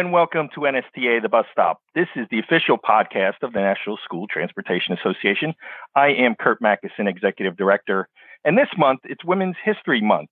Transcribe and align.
and 0.00 0.12
welcome 0.12 0.48
to 0.54 0.60
NSTA 0.60 1.20
The 1.20 1.28
Bus 1.28 1.44
Stop. 1.52 1.82
This 1.94 2.06
is 2.16 2.26
the 2.30 2.38
official 2.38 2.78
podcast 2.78 3.42
of 3.42 3.52
the 3.52 3.60
National 3.60 3.98
School 4.02 4.26
Transportation 4.26 4.96
Association. 4.98 5.52
I 5.94 6.06
am 6.06 6.36
Curt 6.40 6.58
Macysyn, 6.62 7.06
Executive 7.06 7.54
Director, 7.54 8.08
and 8.42 8.56
this 8.56 8.70
month 8.78 9.00
it's 9.04 9.22
Women's 9.26 9.56
History 9.62 10.00
Month. 10.00 10.30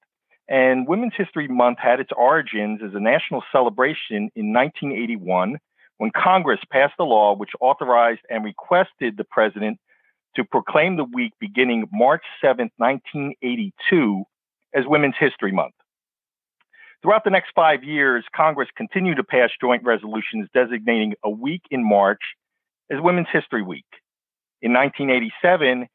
And 0.48 0.88
Women's 0.88 1.12
History 1.18 1.48
Month 1.48 1.80
had 1.80 2.00
its 2.00 2.08
origins 2.16 2.80
as 2.82 2.94
a 2.94 2.98
national 2.98 3.44
celebration 3.52 4.30
in 4.34 4.54
1981 4.54 5.58
when 5.98 6.12
Congress 6.16 6.60
passed 6.72 6.94
a 6.98 7.04
law 7.04 7.36
which 7.36 7.50
authorized 7.60 8.22
and 8.30 8.44
requested 8.44 9.18
the 9.18 9.24
president 9.24 9.78
to 10.34 10.44
proclaim 10.44 10.96
the 10.96 11.04
week 11.04 11.34
beginning 11.40 11.84
March 11.92 12.24
7, 12.40 12.70
1982, 12.78 14.24
as 14.74 14.84
Women's 14.86 15.16
History 15.20 15.52
Month. 15.52 15.74
Throughout 17.02 17.22
the 17.24 17.30
next 17.30 17.52
five 17.54 17.84
years, 17.84 18.24
Congress 18.34 18.68
continued 18.76 19.18
to 19.18 19.24
pass 19.24 19.50
joint 19.60 19.84
resolutions 19.84 20.48
designating 20.52 21.14
a 21.24 21.30
week 21.30 21.62
in 21.70 21.88
March 21.88 22.20
as 22.90 23.00
Women's 23.00 23.28
History 23.32 23.62
Week. 23.62 23.86
In 24.62 24.72
1987, 24.72 25.86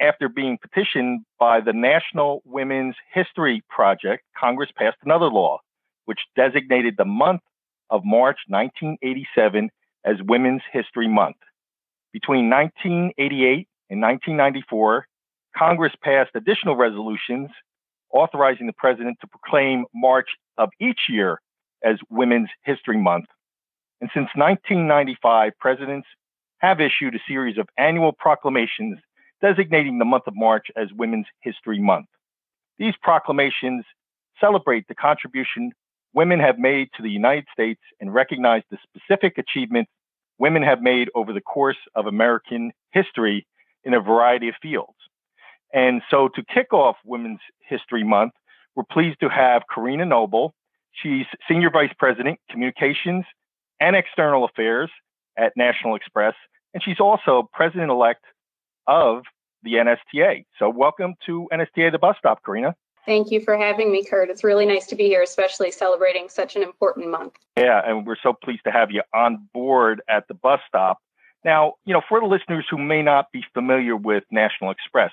after 0.00 0.28
being 0.28 0.58
petitioned 0.58 1.24
by 1.38 1.60
the 1.60 1.72
National 1.72 2.42
Women's 2.44 2.94
History 3.12 3.62
Project, 3.68 4.22
Congress 4.38 4.70
passed 4.76 4.98
another 5.04 5.26
law 5.26 5.58
which 6.04 6.20
designated 6.36 6.96
the 6.96 7.04
month 7.04 7.40
of 7.90 8.02
March 8.04 8.38
1987 8.48 9.70
as 10.04 10.16
Women's 10.22 10.62
History 10.72 11.08
Month. 11.08 11.36
Between 12.12 12.50
1988 12.50 13.68
and 13.90 14.00
1994, 14.00 15.06
Congress 15.56 15.92
passed 16.02 16.30
additional 16.34 16.76
resolutions 16.76 17.50
authorizing 18.12 18.66
the 18.66 18.72
president 18.72 19.18
to 19.20 19.26
proclaim 19.26 19.84
March 19.94 20.28
of 20.58 20.70
each 20.80 21.00
year 21.08 21.40
as 21.84 21.96
Women's 22.10 22.48
History 22.64 22.96
Month. 22.96 23.26
And 24.00 24.10
since 24.14 24.28
1995, 24.34 25.52
presidents 25.58 26.06
have 26.58 26.80
issued 26.80 27.14
a 27.14 27.18
series 27.26 27.58
of 27.58 27.68
annual 27.76 28.12
proclamations 28.12 28.98
designating 29.40 29.98
the 29.98 30.04
month 30.04 30.24
of 30.26 30.34
March 30.36 30.68
as 30.76 30.88
Women's 30.92 31.26
History 31.40 31.80
Month. 31.80 32.06
These 32.78 32.94
proclamations 33.02 33.84
celebrate 34.40 34.86
the 34.88 34.94
contribution 34.94 35.72
women 36.14 36.40
have 36.40 36.58
made 36.58 36.88
to 36.96 37.02
the 37.02 37.10
United 37.10 37.46
States 37.52 37.80
and 38.00 38.12
recognize 38.12 38.62
the 38.70 38.78
specific 38.82 39.38
achievements 39.38 39.90
women 40.38 40.62
have 40.62 40.82
made 40.82 41.08
over 41.14 41.32
the 41.32 41.40
course 41.40 41.76
of 41.94 42.06
American 42.06 42.72
history 42.90 43.46
in 43.84 43.94
a 43.94 44.00
variety 44.00 44.48
of 44.48 44.54
fields. 44.60 44.96
And 45.72 46.02
so 46.10 46.28
to 46.34 46.42
kick 46.44 46.72
off 46.72 46.96
Women's 47.04 47.40
History 47.60 48.04
Month, 48.04 48.32
we're 48.74 48.84
pleased 48.84 49.20
to 49.20 49.28
have 49.28 49.62
Carina 49.72 50.04
Noble. 50.04 50.54
She's 50.92 51.26
Senior 51.48 51.70
Vice 51.70 51.92
President, 51.98 52.38
Communications 52.50 53.24
and 53.80 53.96
External 53.96 54.44
Affairs 54.44 54.90
at 55.36 55.52
National 55.56 55.96
Express, 55.96 56.34
and 56.74 56.82
she's 56.82 57.00
also 57.00 57.48
President 57.52 57.90
elect 57.90 58.24
of 58.86 59.22
the 59.62 59.74
NSTA. 59.74 60.44
So 60.58 60.68
welcome 60.68 61.14
to 61.26 61.48
NSTA 61.52 61.90
The 61.90 61.98
Bus 61.98 62.16
Stop, 62.18 62.42
Carina. 62.42 62.74
Thank 63.06 63.32
you 63.32 63.40
for 63.40 63.56
having 63.56 63.90
me, 63.90 64.04
Curt. 64.04 64.30
It's 64.30 64.44
really 64.44 64.66
nice 64.66 64.86
to 64.86 64.94
be 64.94 65.06
here, 65.06 65.22
especially 65.22 65.72
celebrating 65.72 66.28
such 66.28 66.54
an 66.54 66.62
important 66.62 67.10
month. 67.10 67.34
Yeah, 67.56 67.80
and 67.84 68.06
we're 68.06 68.16
so 68.22 68.32
pleased 68.32 68.62
to 68.64 68.70
have 68.70 68.90
you 68.90 69.02
on 69.12 69.48
board 69.52 70.02
at 70.08 70.28
the 70.28 70.34
bus 70.34 70.60
stop. 70.68 70.98
Now, 71.44 71.74
you 71.84 71.92
know, 71.92 72.02
for 72.08 72.20
the 72.20 72.26
listeners 72.26 72.66
who 72.70 72.78
may 72.78 73.02
not 73.02 73.32
be 73.32 73.42
familiar 73.52 73.96
with 73.96 74.22
National 74.30 74.70
Express, 74.70 75.10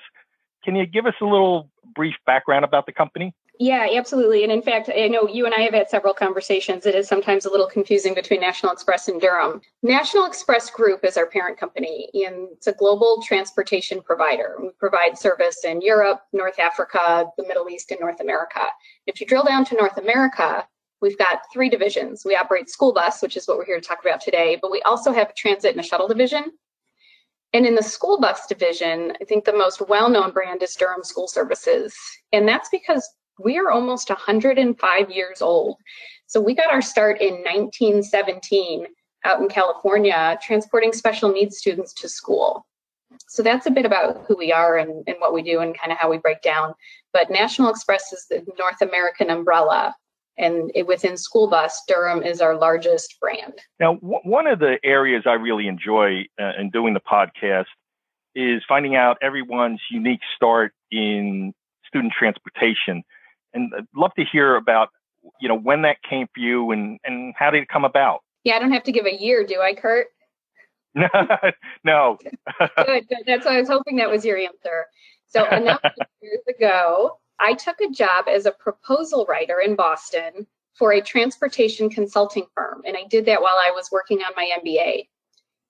can 0.62 0.76
you 0.76 0.86
give 0.86 1.06
us 1.06 1.14
a 1.20 1.24
little 1.24 1.70
brief 1.94 2.14
background 2.26 2.64
about 2.64 2.86
the 2.86 2.92
company? 2.92 3.34
Yeah, 3.60 3.86
absolutely. 3.94 4.42
And 4.42 4.50
in 4.50 4.62
fact, 4.62 4.88
I 4.88 5.06
know 5.08 5.28
you 5.28 5.44
and 5.44 5.54
I 5.54 5.60
have 5.60 5.74
had 5.74 5.90
several 5.90 6.14
conversations. 6.14 6.86
It 6.86 6.94
is 6.94 7.06
sometimes 7.06 7.44
a 7.44 7.50
little 7.50 7.66
confusing 7.66 8.14
between 8.14 8.40
National 8.40 8.72
Express 8.72 9.06
and 9.06 9.20
Durham. 9.20 9.60
National 9.82 10.24
Express 10.24 10.70
Group 10.70 11.04
is 11.04 11.18
our 11.18 11.26
parent 11.26 11.58
company, 11.58 12.08
and 12.14 12.48
it's 12.52 12.68
a 12.68 12.72
global 12.72 13.22
transportation 13.22 14.00
provider. 14.00 14.56
We 14.62 14.70
provide 14.78 15.18
service 15.18 15.62
in 15.62 15.82
Europe, 15.82 16.22
North 16.32 16.58
Africa, 16.58 17.26
the 17.36 17.46
Middle 17.46 17.68
East, 17.68 17.90
and 17.90 18.00
North 18.00 18.20
America. 18.20 18.62
If 19.06 19.20
you 19.20 19.26
drill 19.26 19.44
down 19.44 19.66
to 19.66 19.74
North 19.74 19.98
America, 19.98 20.66
we've 21.02 21.18
got 21.18 21.40
three 21.52 21.68
divisions. 21.68 22.22
We 22.24 22.36
operate 22.36 22.70
school 22.70 22.94
bus, 22.94 23.20
which 23.20 23.36
is 23.36 23.46
what 23.46 23.58
we're 23.58 23.66
here 23.66 23.78
to 23.78 23.86
talk 23.86 24.00
about 24.00 24.22
today, 24.22 24.58
but 24.60 24.70
we 24.70 24.80
also 24.82 25.12
have 25.12 25.28
a 25.28 25.34
transit 25.34 25.72
and 25.72 25.80
a 25.80 25.86
shuttle 25.86 26.08
division. 26.08 26.52
And 27.52 27.66
in 27.66 27.74
the 27.74 27.82
school 27.82 28.20
bus 28.20 28.46
division, 28.46 29.12
I 29.20 29.24
think 29.24 29.44
the 29.44 29.52
most 29.52 29.80
well 29.88 30.08
known 30.08 30.30
brand 30.30 30.62
is 30.62 30.74
Durham 30.76 31.02
School 31.02 31.26
Services. 31.26 31.96
And 32.32 32.46
that's 32.46 32.68
because 32.68 33.08
we 33.38 33.58
are 33.58 33.70
almost 33.70 34.08
105 34.08 35.10
years 35.10 35.42
old. 35.42 35.76
So 36.26 36.40
we 36.40 36.54
got 36.54 36.70
our 36.70 36.82
start 36.82 37.20
in 37.20 37.34
1917 37.42 38.86
out 39.24 39.40
in 39.40 39.48
California, 39.48 40.38
transporting 40.42 40.92
special 40.92 41.32
needs 41.32 41.58
students 41.58 41.92
to 41.94 42.08
school. 42.08 42.66
So 43.28 43.42
that's 43.42 43.66
a 43.66 43.70
bit 43.70 43.84
about 43.84 44.24
who 44.26 44.36
we 44.36 44.52
are 44.52 44.78
and, 44.78 45.04
and 45.06 45.16
what 45.18 45.34
we 45.34 45.42
do 45.42 45.60
and 45.60 45.76
kind 45.76 45.92
of 45.92 45.98
how 45.98 46.10
we 46.10 46.18
break 46.18 46.42
down. 46.42 46.74
But 47.12 47.30
National 47.30 47.70
Express 47.70 48.12
is 48.12 48.26
the 48.30 48.46
North 48.58 48.80
American 48.80 49.30
umbrella. 49.30 49.94
And 50.40 50.72
it, 50.74 50.86
within 50.86 51.16
school 51.16 51.48
bus, 51.48 51.82
Durham 51.86 52.22
is 52.22 52.40
our 52.40 52.56
largest 52.56 53.16
brand. 53.20 53.54
Now, 53.78 53.94
w- 53.94 54.20
one 54.24 54.46
of 54.46 54.58
the 54.58 54.78
areas 54.82 55.24
I 55.26 55.34
really 55.34 55.68
enjoy 55.68 56.24
uh, 56.40 56.52
in 56.58 56.70
doing 56.70 56.94
the 56.94 57.00
podcast 57.00 57.66
is 58.34 58.62
finding 58.68 58.96
out 58.96 59.18
everyone's 59.22 59.80
unique 59.90 60.20
start 60.36 60.72
in 60.90 61.52
student 61.86 62.12
transportation 62.18 63.04
and 63.52 63.72
I'd 63.76 63.84
love 63.94 64.12
to 64.18 64.24
hear 64.30 64.56
about 64.56 64.88
you 65.40 65.48
know 65.48 65.58
when 65.58 65.82
that 65.82 65.96
came 66.08 66.26
for 66.34 66.40
you 66.40 66.70
and 66.70 66.98
and 67.04 67.34
how 67.36 67.50
did 67.50 67.62
it 67.62 67.68
come 67.68 67.84
about. 67.84 68.20
Yeah, 68.44 68.56
I 68.56 68.58
don't 68.58 68.72
have 68.72 68.84
to 68.84 68.92
give 68.92 69.06
a 69.06 69.14
year, 69.14 69.44
do 69.44 69.60
I, 69.60 69.74
Curt? 69.74 70.06
no. 70.94 72.18
good, 72.76 73.08
good. 73.08 73.18
That's 73.26 73.44
what 73.44 73.54
I 73.54 73.60
was 73.60 73.68
hoping 73.68 73.96
that 73.96 74.08
was 74.08 74.24
your 74.24 74.38
answer. 74.38 74.86
So 75.26 75.44
a 75.44 75.60
number 75.60 75.80
of 75.84 76.06
years 76.22 76.40
ago, 76.48 77.18
I 77.40 77.54
took 77.54 77.80
a 77.80 77.90
job 77.90 78.26
as 78.28 78.46
a 78.46 78.52
proposal 78.52 79.26
writer 79.28 79.60
in 79.60 79.74
Boston 79.74 80.46
for 80.74 80.92
a 80.92 81.00
transportation 81.00 81.88
consulting 81.88 82.46
firm, 82.54 82.82
and 82.86 82.96
I 82.96 83.04
did 83.08 83.24
that 83.26 83.42
while 83.42 83.56
I 83.58 83.72
was 83.74 83.88
working 83.90 84.18
on 84.18 84.32
my 84.36 84.50
MBA. 84.62 85.08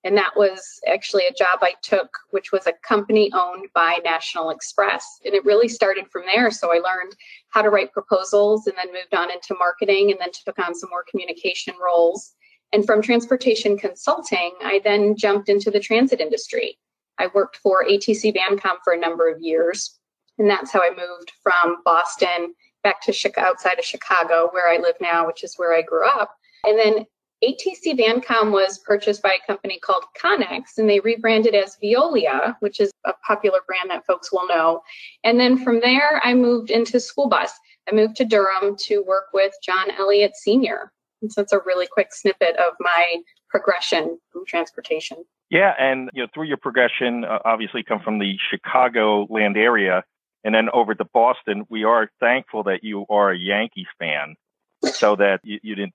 And 0.03 0.17
that 0.17 0.35
was 0.35 0.79
actually 0.87 1.27
a 1.27 1.33
job 1.33 1.59
I 1.61 1.75
took, 1.83 2.09
which 2.31 2.51
was 2.51 2.65
a 2.65 2.73
company 2.83 3.31
owned 3.33 3.67
by 3.75 3.99
National 4.03 4.49
Express. 4.49 5.19
And 5.23 5.35
it 5.35 5.45
really 5.45 5.67
started 5.67 6.07
from 6.11 6.23
there. 6.25 6.49
So 6.49 6.73
I 6.73 6.79
learned 6.79 7.15
how 7.49 7.61
to 7.61 7.69
write 7.69 7.93
proposals 7.93 8.65
and 8.65 8.75
then 8.77 8.91
moved 8.91 9.13
on 9.13 9.29
into 9.29 9.55
marketing 9.59 10.09
and 10.09 10.19
then 10.19 10.29
took 10.31 10.57
on 10.57 10.73
some 10.73 10.89
more 10.89 11.05
communication 11.09 11.75
roles. 11.83 12.33
And 12.73 12.85
from 12.85 13.01
transportation 13.01 13.77
consulting, 13.77 14.53
I 14.63 14.81
then 14.83 15.15
jumped 15.15 15.49
into 15.49 15.69
the 15.69 15.79
transit 15.79 16.19
industry. 16.19 16.79
I 17.19 17.27
worked 17.35 17.57
for 17.57 17.85
ATC 17.85 18.35
Vancom 18.35 18.77
for 18.83 18.93
a 18.93 18.99
number 18.99 19.29
of 19.29 19.39
years. 19.39 19.99
And 20.41 20.49
that's 20.49 20.71
how 20.71 20.81
I 20.81 20.89
moved 20.89 21.33
from 21.43 21.83
Boston 21.85 22.55
back 22.83 22.99
to 23.03 23.31
outside 23.37 23.77
of 23.77 23.85
Chicago, 23.85 24.49
where 24.49 24.67
I 24.67 24.77
live 24.77 24.95
now, 24.99 25.27
which 25.27 25.43
is 25.43 25.53
where 25.55 25.71
I 25.71 25.83
grew 25.83 26.03
up. 26.03 26.31
And 26.63 26.79
then 26.79 27.05
ATC 27.43 27.95
Vancom 27.95 28.51
was 28.51 28.79
purchased 28.79 29.21
by 29.21 29.35
a 29.35 29.45
company 29.45 29.77
called 29.77 30.03
Connex, 30.19 30.79
and 30.79 30.89
they 30.89 30.99
rebranded 30.99 31.53
as 31.53 31.77
Veolia, 31.83 32.55
which 32.59 32.79
is 32.79 32.91
a 33.05 33.13
popular 33.25 33.59
brand 33.67 33.91
that 33.91 34.07
folks 34.07 34.31
will 34.31 34.47
know. 34.47 34.81
And 35.23 35.39
then 35.39 35.63
from 35.63 35.79
there, 35.79 36.19
I 36.23 36.33
moved 36.33 36.71
into 36.71 36.99
school 36.99 37.29
bus. 37.29 37.51
I 37.87 37.93
moved 37.93 38.15
to 38.15 38.25
Durham 38.25 38.75
to 38.85 39.03
work 39.03 39.25
with 39.35 39.53
John 39.63 39.91
Elliott 39.91 40.35
Sr. 40.35 40.91
And 41.21 41.31
so 41.31 41.43
it's 41.43 41.53
a 41.53 41.59
really 41.67 41.85
quick 41.85 42.15
snippet 42.15 42.55
of 42.55 42.73
my 42.79 43.17
progression 43.47 44.17
from 44.33 44.43
transportation. 44.47 45.23
Yeah, 45.51 45.75
and 45.77 46.09
you 46.15 46.23
know, 46.23 46.27
through 46.33 46.45
your 46.45 46.57
progression, 46.57 47.25
uh, 47.25 47.37
obviously 47.45 47.83
come 47.83 47.99
from 47.99 48.17
the 48.17 48.37
Chicago 48.49 49.27
land 49.29 49.55
area, 49.55 50.03
and 50.43 50.53
then 50.53 50.69
over 50.73 50.95
to 50.95 51.05
Boston. 51.05 51.65
We 51.69 51.83
are 51.83 52.09
thankful 52.19 52.63
that 52.63 52.83
you 52.83 53.05
are 53.09 53.31
a 53.31 53.37
Yankees 53.37 53.87
fan, 53.99 54.35
so 54.83 55.15
that 55.15 55.41
you, 55.43 55.59
you 55.63 55.75
didn't 55.75 55.93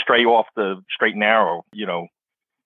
stray 0.00 0.24
off 0.24 0.46
the 0.56 0.82
straight 0.90 1.12
and 1.12 1.20
narrow, 1.20 1.64
you 1.72 1.86
know, 1.86 2.08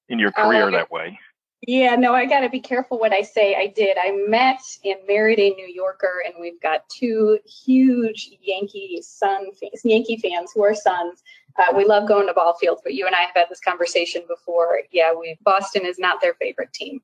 in 0.08 0.18
your 0.18 0.32
career 0.32 0.68
uh, 0.68 0.72
that 0.72 0.90
way. 0.90 1.18
Yeah, 1.66 1.94
no, 1.94 2.12
I 2.12 2.26
got 2.26 2.40
to 2.40 2.48
be 2.48 2.60
careful 2.60 2.98
what 2.98 3.12
I 3.12 3.22
say. 3.22 3.54
I 3.54 3.68
did. 3.68 3.96
I 3.96 4.10
met 4.26 4.60
and 4.84 4.96
married 5.06 5.38
a 5.38 5.50
New 5.50 5.68
Yorker, 5.68 6.24
and 6.26 6.34
we've 6.40 6.60
got 6.60 6.88
two 6.88 7.38
huge 7.46 8.30
Yankee 8.40 9.00
son 9.00 9.52
fans, 9.52 9.84
Yankee 9.84 10.16
fans 10.16 10.50
who 10.52 10.64
are 10.64 10.74
sons. 10.74 11.22
Uh, 11.56 11.72
we 11.76 11.84
love 11.84 12.08
going 12.08 12.26
to 12.26 12.34
ball 12.34 12.54
fields, 12.54 12.80
but 12.82 12.94
you 12.94 13.06
and 13.06 13.14
I 13.14 13.20
have 13.20 13.34
had 13.36 13.46
this 13.48 13.60
conversation 13.60 14.22
before. 14.26 14.80
Yeah, 14.90 15.12
we 15.14 15.38
Boston 15.44 15.86
is 15.86 16.00
not 16.00 16.20
their 16.20 16.34
favorite 16.34 16.72
team. 16.72 17.00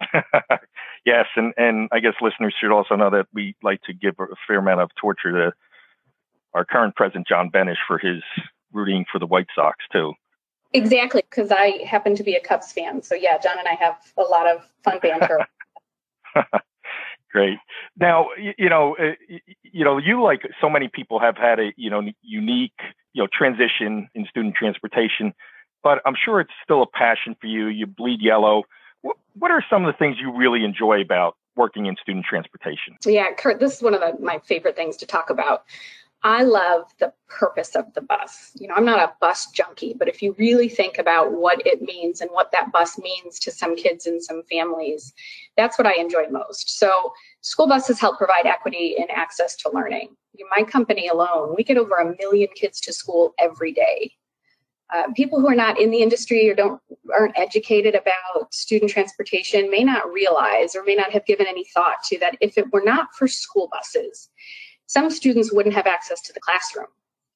yes, 1.08 1.26
and 1.36 1.54
and 1.56 1.88
I 1.90 2.00
guess 2.00 2.14
listeners 2.20 2.54
should 2.60 2.70
also 2.70 2.94
know 2.94 3.10
that 3.10 3.26
we 3.32 3.56
like 3.62 3.80
to 3.82 3.94
give 3.94 4.14
a 4.20 4.26
fair 4.46 4.58
amount 4.58 4.80
of 4.80 4.90
torture 5.00 5.32
to 5.32 5.52
our 6.54 6.64
current 6.64 6.96
president 6.96 7.26
John 7.26 7.50
Benish 7.50 7.82
for 7.86 7.98
his 7.98 8.22
rooting 8.72 9.04
for 9.10 9.18
the 9.18 9.26
White 9.26 9.46
Sox 9.54 9.76
too. 9.90 10.12
Exactly, 10.74 11.22
because 11.28 11.50
I 11.50 11.80
happen 11.86 12.14
to 12.16 12.22
be 12.22 12.34
a 12.34 12.40
Cubs 12.40 12.72
fan. 12.72 13.02
So 13.02 13.14
yeah, 13.14 13.38
John 13.38 13.58
and 13.58 13.66
I 13.66 13.74
have 13.74 13.96
a 14.18 14.22
lot 14.22 14.46
of 14.46 14.66
fun 14.84 14.98
banter. 15.00 15.46
Great. 17.32 17.58
Now, 17.98 18.28
you, 18.38 18.52
you 18.58 18.68
know, 18.68 18.96
uh, 18.98 19.12
you 19.62 19.84
know, 19.84 19.98
you 19.98 20.22
like 20.22 20.42
so 20.60 20.68
many 20.68 20.88
people 20.88 21.20
have 21.20 21.36
had 21.36 21.58
a 21.58 21.72
you 21.76 21.90
know 21.90 22.02
unique 22.22 22.80
you 23.14 23.22
know 23.22 23.28
transition 23.32 24.08
in 24.14 24.26
student 24.28 24.54
transportation, 24.54 25.32
but 25.82 26.02
I'm 26.04 26.14
sure 26.22 26.40
it's 26.40 26.52
still 26.62 26.82
a 26.82 26.86
passion 26.86 27.34
for 27.40 27.46
you. 27.46 27.68
You 27.68 27.86
bleed 27.86 28.20
yellow. 28.20 28.64
What, 29.02 29.50
are 29.50 29.64
some 29.70 29.84
of 29.84 29.92
the 29.92 29.96
things 29.98 30.16
you 30.20 30.36
really 30.36 30.64
enjoy 30.64 31.00
about 31.00 31.36
working 31.56 31.86
in 31.86 31.96
student 32.02 32.26
transportation? 32.26 32.96
Yeah, 33.04 33.32
Curt, 33.36 33.60
this 33.60 33.76
is 33.76 33.82
one 33.82 33.94
of 33.94 34.00
the, 34.00 34.22
my 34.22 34.38
favorite 34.40 34.76
things 34.76 34.96
to 34.98 35.06
talk 35.06 35.30
about. 35.30 35.64
I 36.24 36.42
love 36.42 36.92
the 36.98 37.12
purpose 37.28 37.76
of 37.76 37.94
the 37.94 38.00
bus. 38.00 38.50
You 38.58 38.66
know, 38.66 38.74
I'm 38.74 38.84
not 38.84 38.98
a 38.98 39.12
bus 39.20 39.46
junkie, 39.52 39.94
but 39.96 40.08
if 40.08 40.20
you 40.20 40.34
really 40.36 40.68
think 40.68 40.98
about 40.98 41.32
what 41.32 41.64
it 41.64 41.80
means 41.80 42.20
and 42.20 42.30
what 42.32 42.50
that 42.50 42.72
bus 42.72 42.98
means 42.98 43.38
to 43.40 43.52
some 43.52 43.76
kids 43.76 44.04
and 44.04 44.20
some 44.20 44.42
families, 44.50 45.12
that's 45.56 45.78
what 45.78 45.86
I 45.86 45.94
enjoy 45.94 46.28
most. 46.28 46.76
So, 46.76 47.12
school 47.42 47.68
buses 47.68 48.00
help 48.00 48.18
provide 48.18 48.46
equity 48.46 48.96
and 48.98 49.08
access 49.12 49.54
to 49.58 49.70
learning. 49.70 50.08
In 50.36 50.46
my 50.56 50.64
company 50.64 51.06
alone, 51.06 51.54
we 51.56 51.62
get 51.62 51.78
over 51.78 51.96
a 51.96 52.16
million 52.18 52.48
kids 52.56 52.80
to 52.80 52.92
school 52.92 53.34
every 53.38 53.72
day. 53.72 54.12
Uh, 54.94 55.04
people 55.14 55.38
who 55.38 55.48
are 55.48 55.54
not 55.54 55.78
in 55.78 55.90
the 55.90 56.00
industry 56.00 56.48
or 56.48 56.54
don't 56.54 56.80
aren't 57.14 57.38
educated 57.38 57.94
about 57.94 58.52
student 58.54 58.90
transportation 58.90 59.70
may 59.70 59.84
not 59.84 60.10
realize 60.10 60.74
or 60.74 60.82
may 60.84 60.94
not 60.94 61.12
have 61.12 61.26
given 61.26 61.46
any 61.46 61.64
thought 61.74 62.02
to 62.04 62.18
that 62.18 62.36
if 62.40 62.56
it 62.56 62.72
were 62.72 62.82
not 62.82 63.08
for 63.14 63.28
school 63.28 63.68
buses 63.70 64.30
some 64.88 65.10
students 65.10 65.52
wouldn't 65.52 65.74
have 65.74 65.86
access 65.86 66.20
to 66.22 66.32
the 66.32 66.40
classroom, 66.40 66.86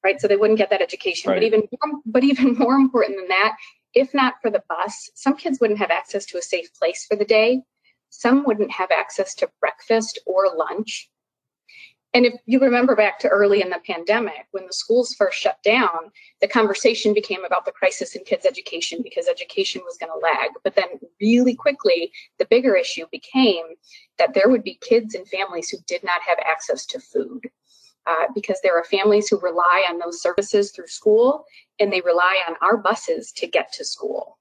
right? 0.03 0.21
So 0.21 0.27
they 0.27 0.37
wouldn't 0.37 0.59
get 0.59 0.71
that 0.71 0.83
education. 0.83 1.31
Right. 1.31 1.37
But 1.37 1.45
even 1.45 1.69
more, 1.71 2.01
but 2.07 2.25
even 2.25 2.55
more 2.59 2.75
important 2.75 3.19
than 3.19 3.29
that, 3.29 3.57
if 3.95 4.13
not 4.13 4.35
for 4.43 4.51
the 4.51 4.63
bus, 4.69 5.11
some 5.15 5.37
kids 5.37 5.61
wouldn't 5.61 5.79
have 5.79 5.91
access 5.91 6.25
to 6.27 6.39
a 6.39 6.43
safe 6.43 6.73
place 6.75 7.07
for 7.09 7.15
the 7.15 7.27
day. 7.27 7.61
Some 8.09 8.45
wouldn't 8.45 8.73
have 8.73 8.91
access 8.91 9.35
to 9.37 9.51
breakfast 9.61 10.19
or 10.27 10.57
lunch. 10.57 11.11
And 12.15 12.27
if 12.27 12.35
you 12.45 12.61
remember 12.61 12.95
back 12.95 13.19
to 13.21 13.29
early 13.29 13.63
in 13.63 13.71
the 13.71 13.81
pandemic, 13.87 14.47
when 14.51 14.67
the 14.67 14.73
schools 14.73 15.15
first 15.15 15.39
shut 15.39 15.63
down, 15.63 16.11
the 16.43 16.49
conversation 16.49 17.15
became 17.15 17.45
about 17.45 17.65
the 17.65 17.73
crisis 17.73 18.15
in 18.15 18.25
kids' 18.25 18.45
education 18.45 19.01
because 19.03 19.29
education 19.29 19.81
was 19.85 19.97
going 19.97 20.13
to 20.13 20.19
lag. 20.19 20.51
But 20.63 20.75
then, 20.75 21.01
really 21.23 21.55
quickly, 21.55 22.13
the 22.39 22.45
bigger 22.45 22.77
issue 22.77 23.07
became 23.11 23.65
that 24.19 24.35
there 24.35 24.51
would 24.51 24.63
be 24.63 24.79
kids 24.83 25.15
and 25.15 25.27
families 25.27 25.71
who 25.71 25.79
did 25.87 26.05
not 26.05 26.21
have 26.23 26.39
access 26.45 26.85
to 26.87 27.01
food. 27.01 27.49
Uh, 28.05 28.27
because 28.35 28.59
there 28.65 28.77
are 28.77 28.83
families 28.83 29.29
who 29.29 29.39
rely 29.39 29.87
on 29.89 29.97
those 29.97 30.21
services 30.21 30.73
through 30.73 30.89
school 30.89 31.45
and 31.79 31.93
they 31.93 32.01
rely 32.01 32.43
on 32.49 32.57
our 32.61 32.77
buses 32.77 33.31
to 33.31 33.47
get 33.47 33.73
to 33.73 33.85
school 33.85 34.39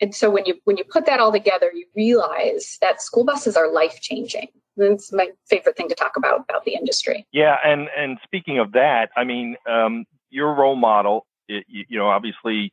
and 0.00 0.14
so 0.14 0.30
when 0.30 0.44
you 0.46 0.54
when 0.64 0.76
you 0.76 0.84
put 0.84 1.06
that 1.06 1.20
all 1.20 1.32
together 1.32 1.70
you 1.74 1.86
realize 1.96 2.78
that 2.80 3.02
school 3.02 3.24
buses 3.24 3.56
are 3.56 3.72
life 3.72 4.00
changing 4.00 4.48
that's 4.78 5.12
my 5.12 5.28
favorite 5.48 5.76
thing 5.76 5.88
to 5.88 5.94
talk 5.94 6.16
about 6.16 6.44
about 6.48 6.64
the 6.64 6.74
industry. 6.74 7.26
Yeah, 7.32 7.56
and 7.64 7.88
and 7.96 8.18
speaking 8.22 8.58
of 8.58 8.72
that, 8.72 9.10
I 9.16 9.24
mean, 9.24 9.56
um, 9.68 10.04
your 10.30 10.54
role 10.54 10.76
model, 10.76 11.26
it, 11.48 11.64
you 11.68 11.98
know, 11.98 12.08
obviously 12.08 12.72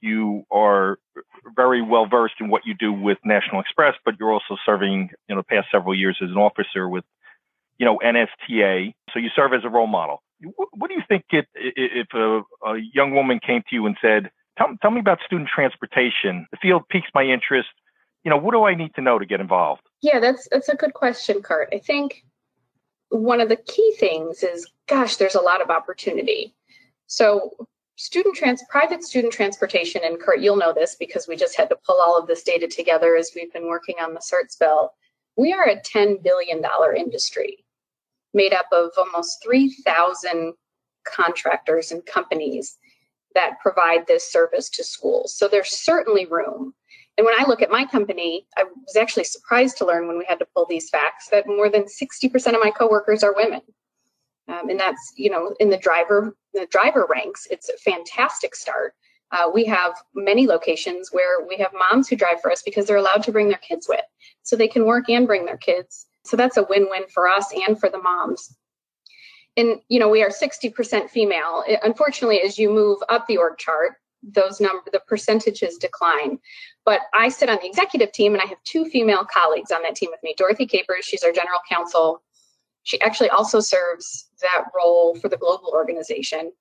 you 0.00 0.44
are 0.50 0.98
very 1.54 1.80
well 1.80 2.06
versed 2.06 2.34
in 2.40 2.48
what 2.48 2.62
you 2.66 2.74
do 2.74 2.92
with 2.92 3.18
National 3.24 3.60
Express, 3.60 3.94
but 4.04 4.14
you're 4.18 4.32
also 4.32 4.56
serving, 4.64 5.10
you 5.28 5.34
know, 5.34 5.40
the 5.40 5.56
past 5.56 5.68
several 5.72 5.94
years 5.94 6.18
as 6.22 6.30
an 6.30 6.36
officer 6.36 6.88
with, 6.88 7.04
you 7.78 7.86
know, 7.86 7.98
NSTA. 8.04 8.92
So 9.12 9.18
you 9.18 9.30
serve 9.34 9.54
as 9.54 9.64
a 9.64 9.68
role 9.68 9.86
model. 9.86 10.22
What, 10.54 10.68
what 10.72 10.88
do 10.88 10.94
you 10.94 11.02
think 11.08 11.24
it, 11.30 11.46
if 11.54 12.08
a, 12.12 12.42
a 12.66 12.78
young 12.92 13.14
woman 13.14 13.40
came 13.44 13.62
to 13.70 13.74
you 13.74 13.86
and 13.86 13.96
said, 14.02 14.30
tell, 14.58 14.68
tell 14.82 14.90
me 14.90 15.00
about 15.00 15.18
student 15.24 15.48
transportation. 15.48 16.46
The 16.50 16.58
field 16.60 16.88
piques 16.88 17.08
my 17.14 17.24
interest 17.24 17.68
you 18.26 18.30
know, 18.30 18.36
what 18.36 18.54
do 18.54 18.64
I 18.64 18.74
need 18.74 18.92
to 18.96 19.00
know 19.00 19.20
to 19.20 19.24
get 19.24 19.40
involved? 19.40 19.82
Yeah, 20.02 20.18
that's 20.18 20.48
that's 20.50 20.68
a 20.68 20.74
good 20.74 20.94
question, 20.94 21.42
Curt. 21.42 21.68
I 21.72 21.78
think 21.78 22.24
one 23.10 23.40
of 23.40 23.48
the 23.48 23.54
key 23.54 23.94
things 24.00 24.42
is, 24.42 24.68
gosh, 24.88 25.14
there's 25.14 25.36
a 25.36 25.40
lot 25.40 25.62
of 25.62 25.70
opportunity. 25.70 26.52
So 27.06 27.68
student 27.94 28.34
trans 28.34 28.64
private 28.68 29.04
student 29.04 29.32
transportation 29.32 30.02
and 30.04 30.18
Curt, 30.18 30.40
you'll 30.40 30.56
know 30.56 30.72
this 30.72 30.96
because 30.96 31.28
we 31.28 31.36
just 31.36 31.56
had 31.56 31.68
to 31.68 31.76
pull 31.86 32.00
all 32.00 32.18
of 32.18 32.26
this 32.26 32.42
data 32.42 32.66
together 32.66 33.14
as 33.14 33.30
we've 33.36 33.52
been 33.52 33.68
working 33.68 33.94
on 34.02 34.12
the 34.12 34.20
CERTS 34.20 34.58
bill. 34.58 34.92
We 35.36 35.52
are 35.52 35.68
a 35.68 35.80
$10 35.80 36.24
billion 36.24 36.60
industry 36.96 37.64
made 38.34 38.52
up 38.52 38.66
of 38.72 38.90
almost 38.98 39.38
3,000 39.44 40.52
contractors 41.06 41.92
and 41.92 42.04
companies 42.06 42.76
that 43.36 43.60
provide 43.62 44.08
this 44.08 44.28
service 44.30 44.68
to 44.70 44.82
schools. 44.82 45.38
So 45.38 45.46
there's 45.46 45.70
certainly 45.70 46.26
room 46.26 46.74
and 47.16 47.24
when 47.24 47.34
I 47.38 47.48
look 47.48 47.62
at 47.62 47.70
my 47.70 47.86
company, 47.86 48.46
I 48.56 48.64
was 48.64 48.96
actually 48.96 49.24
surprised 49.24 49.78
to 49.78 49.86
learn 49.86 50.06
when 50.06 50.18
we 50.18 50.26
had 50.28 50.38
to 50.38 50.46
pull 50.54 50.66
these 50.68 50.90
facts 50.90 51.28
that 51.30 51.46
more 51.46 51.70
than 51.70 51.84
60% 51.84 52.34
of 52.48 52.60
my 52.62 52.70
coworkers 52.70 53.22
are 53.22 53.34
women. 53.34 53.62
Um, 54.48 54.68
and 54.68 54.78
that's, 54.78 55.12
you 55.16 55.30
know, 55.30 55.54
in 55.58 55.70
the 55.70 55.78
driver 55.78 56.36
the 56.54 56.66
driver 56.70 57.06
ranks, 57.10 57.46
it's 57.50 57.68
a 57.68 57.76
fantastic 57.78 58.54
start. 58.54 58.94
Uh, 59.32 59.50
we 59.52 59.64
have 59.64 59.92
many 60.14 60.46
locations 60.46 61.10
where 61.12 61.44
we 61.46 61.56
have 61.56 61.72
moms 61.74 62.08
who 62.08 62.16
drive 62.16 62.40
for 62.40 62.50
us 62.52 62.62
because 62.62 62.86
they're 62.86 62.96
allowed 62.96 63.22
to 63.24 63.32
bring 63.32 63.48
their 63.48 63.58
kids 63.58 63.88
with, 63.88 64.04
so 64.42 64.54
they 64.54 64.68
can 64.68 64.86
work 64.86 65.08
and 65.08 65.26
bring 65.26 65.44
their 65.44 65.56
kids. 65.56 66.06
So 66.24 66.36
that's 66.36 66.56
a 66.56 66.62
win-win 66.62 67.02
for 67.12 67.28
us 67.28 67.52
and 67.52 67.78
for 67.78 67.88
the 67.88 68.00
moms. 68.00 68.55
And 69.56 69.80
you 69.88 69.98
know, 69.98 70.08
we 70.08 70.22
are 70.22 70.28
60% 70.28 71.10
female. 71.10 71.64
It, 71.66 71.80
unfortunately, 71.82 72.40
as 72.42 72.58
you 72.58 72.70
move 72.70 72.98
up 73.08 73.26
the 73.26 73.38
org 73.38 73.58
chart, 73.58 73.96
those 74.22 74.60
number 74.60 74.82
the 74.92 75.00
percentages 75.06 75.76
decline. 75.76 76.38
But 76.84 77.00
I 77.14 77.28
sit 77.28 77.48
on 77.48 77.58
the 77.60 77.68
executive 77.68 78.12
team 78.12 78.34
and 78.34 78.42
I 78.42 78.46
have 78.46 78.62
two 78.64 78.86
female 78.86 79.26
colleagues 79.32 79.70
on 79.70 79.82
that 79.82 79.94
team 79.94 80.10
with 80.10 80.22
me. 80.22 80.34
Dorothy 80.36 80.66
Capers, 80.66 81.04
she's 81.04 81.22
our 81.22 81.32
general 81.32 81.60
counsel. 81.68 82.22
She 82.82 83.00
actually 83.00 83.30
also 83.30 83.60
serves 83.60 84.28
that 84.42 84.64
role 84.76 85.16
for 85.16 85.28
the 85.28 85.36
global 85.36 85.70
organization. 85.72 86.52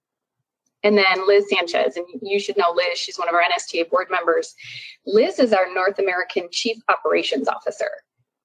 And 0.83 0.97
then 0.97 1.27
Liz 1.27 1.45
Sanchez, 1.49 1.97
and 1.97 2.05
you 2.21 2.39
should 2.39 2.57
know 2.57 2.71
Liz, 2.71 2.97
she's 2.99 3.17
one 3.17 3.27
of 3.27 3.33
our 3.33 3.41
NSTA 3.41 3.89
board 3.89 4.07
members. 4.11 4.53
Liz 5.05 5.39
is 5.39 5.51
our 5.51 5.73
North 5.73 5.97
American 5.97 6.47
Chief 6.51 6.77
Operations 6.89 7.47
Officer, 7.47 7.89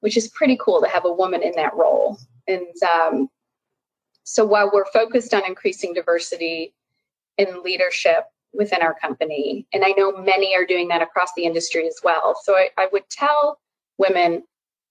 which 0.01 0.17
is 0.17 0.29
pretty 0.29 0.57
cool 0.59 0.81
to 0.81 0.89
have 0.89 1.05
a 1.05 1.13
woman 1.13 1.43
in 1.43 1.53
that 1.57 1.75
role. 1.75 2.19
And 2.49 2.67
um, 2.83 3.29
so 4.25 4.45
while 4.45 4.71
we're 4.73 4.91
focused 4.93 5.35
on 5.35 5.47
increasing 5.47 5.95
diversity 5.95 6.75
in 7.39 7.63
leadership, 7.63 8.25
within 8.53 8.83
our 8.83 8.95
company. 8.95 9.67
And 9.73 9.85
I 9.85 9.91
know 9.91 10.17
many 10.17 10.57
are 10.57 10.67
doing 10.67 10.89
that 10.89 11.03
across 11.03 11.31
the 11.37 11.45
industry 11.45 11.87
as 11.87 12.01
well. 12.03 12.37
So 12.43 12.55
I, 12.55 12.71
I 12.77 12.89
would 12.93 13.09
tell 13.09 13.61
women 13.99 14.43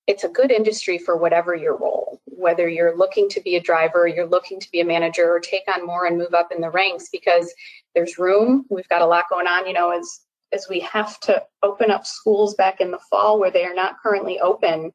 it's 0.07 0.23
a 0.23 0.29
good 0.29 0.51
industry 0.51 0.97
for 0.97 1.17
whatever 1.17 1.55
your 1.55 1.77
role, 1.77 2.19
whether 2.25 2.67
you're 2.67 2.97
looking 2.97 3.29
to 3.29 3.41
be 3.41 3.57
a 3.57 3.61
driver, 3.61 4.07
you're 4.07 4.25
looking 4.25 4.59
to 4.59 4.71
be 4.71 4.79
a 4.79 4.85
manager, 4.85 5.31
or 5.31 5.39
take 5.39 5.65
on 5.73 5.85
more 5.85 6.05
and 6.05 6.17
move 6.17 6.33
up 6.33 6.51
in 6.51 6.61
the 6.61 6.71
ranks 6.71 7.09
because 7.11 7.53
there's 7.93 8.17
room. 8.17 8.65
We've 8.69 8.89
got 8.89 9.03
a 9.03 9.05
lot 9.05 9.25
going 9.29 9.45
on, 9.45 9.67
you 9.67 9.73
know, 9.73 9.91
as 9.91 10.21
as 10.51 10.67
we 10.67 10.79
have 10.79 11.19
to 11.19 11.43
open 11.61 11.91
up 11.91 12.07
schools 12.07 12.55
back 12.55 12.81
in 12.81 12.89
the 12.89 12.99
fall 13.11 13.39
where 13.39 13.51
they 13.51 13.65
are 13.65 13.75
not 13.75 14.01
currently 14.01 14.39
open, 14.39 14.91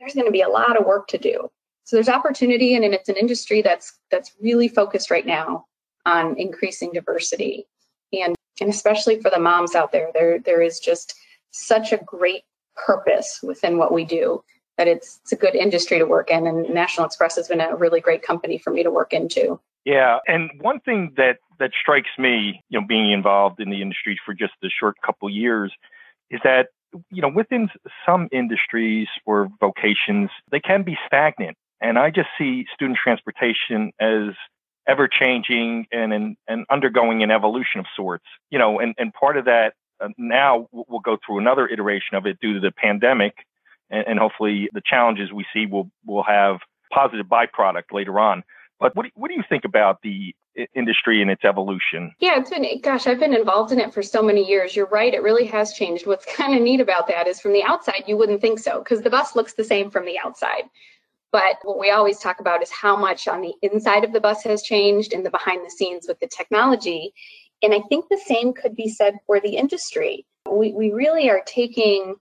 there's 0.00 0.14
going 0.14 0.26
to 0.26 0.32
be 0.32 0.40
a 0.40 0.48
lot 0.48 0.76
of 0.76 0.84
work 0.84 1.06
to 1.08 1.18
do. 1.18 1.48
So 1.86 1.96
there's 1.96 2.08
opportunity 2.08 2.74
and 2.74 2.84
it's 2.84 3.08
an 3.08 3.16
industry 3.16 3.62
that's 3.62 3.98
that's 4.10 4.32
really 4.40 4.68
focused 4.68 5.10
right 5.10 5.26
now 5.26 5.66
on 6.04 6.38
increasing 6.38 6.92
diversity. 6.92 7.66
And 8.12 8.36
and 8.60 8.70
especially 8.70 9.20
for 9.20 9.30
the 9.30 9.38
moms 9.38 9.74
out 9.74 9.92
there 9.92 10.10
there 10.14 10.38
there 10.38 10.62
is 10.62 10.78
just 10.78 11.14
such 11.50 11.92
a 11.92 11.98
great 11.98 12.42
purpose 12.74 13.40
within 13.42 13.78
what 13.78 13.92
we 13.92 14.04
do 14.04 14.42
that 14.78 14.88
it's 14.88 15.20
it's 15.22 15.32
a 15.32 15.36
good 15.36 15.54
industry 15.54 15.98
to 15.98 16.04
work 16.04 16.30
in 16.30 16.46
and 16.46 16.68
national 16.72 17.06
express 17.06 17.36
has 17.36 17.48
been 17.48 17.60
a 17.60 17.76
really 17.76 18.00
great 18.00 18.22
company 18.22 18.58
for 18.58 18.70
me 18.70 18.82
to 18.82 18.90
work 18.90 19.12
into 19.12 19.58
yeah 19.84 20.18
and 20.26 20.50
one 20.60 20.80
thing 20.80 21.12
that 21.16 21.38
that 21.58 21.70
strikes 21.80 22.10
me 22.18 22.62
you 22.68 22.80
know 22.80 22.86
being 22.86 23.12
involved 23.12 23.60
in 23.60 23.70
the 23.70 23.80
industry 23.80 24.18
for 24.24 24.34
just 24.34 24.52
a 24.62 24.68
short 24.68 24.96
couple 25.04 25.28
years 25.30 25.72
is 26.30 26.40
that 26.44 26.68
you 27.10 27.22
know 27.22 27.30
within 27.34 27.68
some 28.04 28.28
industries 28.30 29.08
or 29.24 29.48
vocations 29.60 30.28
they 30.50 30.60
can 30.60 30.82
be 30.82 30.98
stagnant 31.06 31.56
and 31.80 31.98
i 31.98 32.10
just 32.10 32.28
see 32.38 32.66
student 32.74 32.98
transportation 33.02 33.92
as 34.00 34.34
ever 34.86 35.08
changing 35.08 35.86
and, 35.92 36.12
and, 36.12 36.36
and 36.48 36.64
undergoing 36.70 37.22
an 37.22 37.30
evolution 37.30 37.80
of 37.80 37.86
sorts. 37.96 38.24
You 38.50 38.58
know, 38.58 38.78
and, 38.78 38.94
and 38.98 39.12
part 39.12 39.36
of 39.36 39.46
that 39.46 39.74
uh, 40.00 40.08
now 40.18 40.68
we'll 40.72 41.00
go 41.00 41.16
through 41.24 41.38
another 41.38 41.66
iteration 41.66 42.16
of 42.16 42.26
it 42.26 42.38
due 42.40 42.54
to 42.54 42.60
the 42.60 42.70
pandemic, 42.70 43.34
and, 43.90 44.06
and 44.06 44.18
hopefully 44.18 44.68
the 44.72 44.82
challenges 44.84 45.32
we 45.32 45.46
see 45.52 45.66
will 45.66 45.90
will 46.04 46.22
have 46.22 46.58
positive 46.92 47.26
byproduct 47.26 47.92
later 47.92 48.18
on. 48.20 48.42
But 48.78 48.94
what 48.94 49.04
do, 49.04 49.10
what 49.14 49.28
do 49.28 49.34
you 49.34 49.42
think 49.48 49.64
about 49.64 50.02
the 50.02 50.34
industry 50.74 51.22
and 51.22 51.30
its 51.30 51.44
evolution? 51.44 52.14
Yeah, 52.18 52.38
it's 52.38 52.50
been, 52.50 52.66
gosh, 52.82 53.06
I've 53.06 53.18
been 53.18 53.34
involved 53.34 53.72
in 53.72 53.80
it 53.80 53.94
for 53.94 54.02
so 54.02 54.22
many 54.22 54.46
years. 54.46 54.76
You're 54.76 54.86
right, 54.86 55.14
it 55.14 55.22
really 55.22 55.46
has 55.46 55.72
changed. 55.72 56.06
What's 56.06 56.26
kind 56.36 56.54
of 56.54 56.60
neat 56.60 56.80
about 56.80 57.08
that 57.08 57.26
is 57.26 57.40
from 57.40 57.54
the 57.54 57.62
outside, 57.64 58.04
you 58.06 58.18
wouldn't 58.18 58.42
think 58.42 58.58
so 58.58 58.80
because 58.80 59.00
the 59.00 59.08
bus 59.08 59.34
looks 59.34 59.54
the 59.54 59.64
same 59.64 59.90
from 59.90 60.04
the 60.04 60.18
outside. 60.18 60.64
But 61.36 61.58
what 61.64 61.78
we 61.78 61.90
always 61.90 62.18
talk 62.18 62.40
about 62.40 62.62
is 62.62 62.70
how 62.70 62.96
much 62.96 63.28
on 63.28 63.42
the 63.42 63.52
inside 63.60 64.04
of 64.04 64.14
the 64.14 64.22
bus 64.22 64.42
has 64.44 64.62
changed 64.62 65.12
and 65.12 65.22
the 65.22 65.28
behind 65.28 65.66
the 65.66 65.70
scenes 65.70 66.06
with 66.08 66.18
the 66.18 66.28
technology. 66.28 67.12
And 67.62 67.74
I 67.74 67.82
think 67.90 68.06
the 68.08 68.22
same 68.24 68.54
could 68.54 68.74
be 68.74 68.88
said 68.88 69.18
for 69.26 69.38
the 69.38 69.54
industry. 69.54 70.24
We, 70.50 70.72
we 70.72 70.92
really 70.92 71.28
are 71.28 71.42
taking 71.44 72.14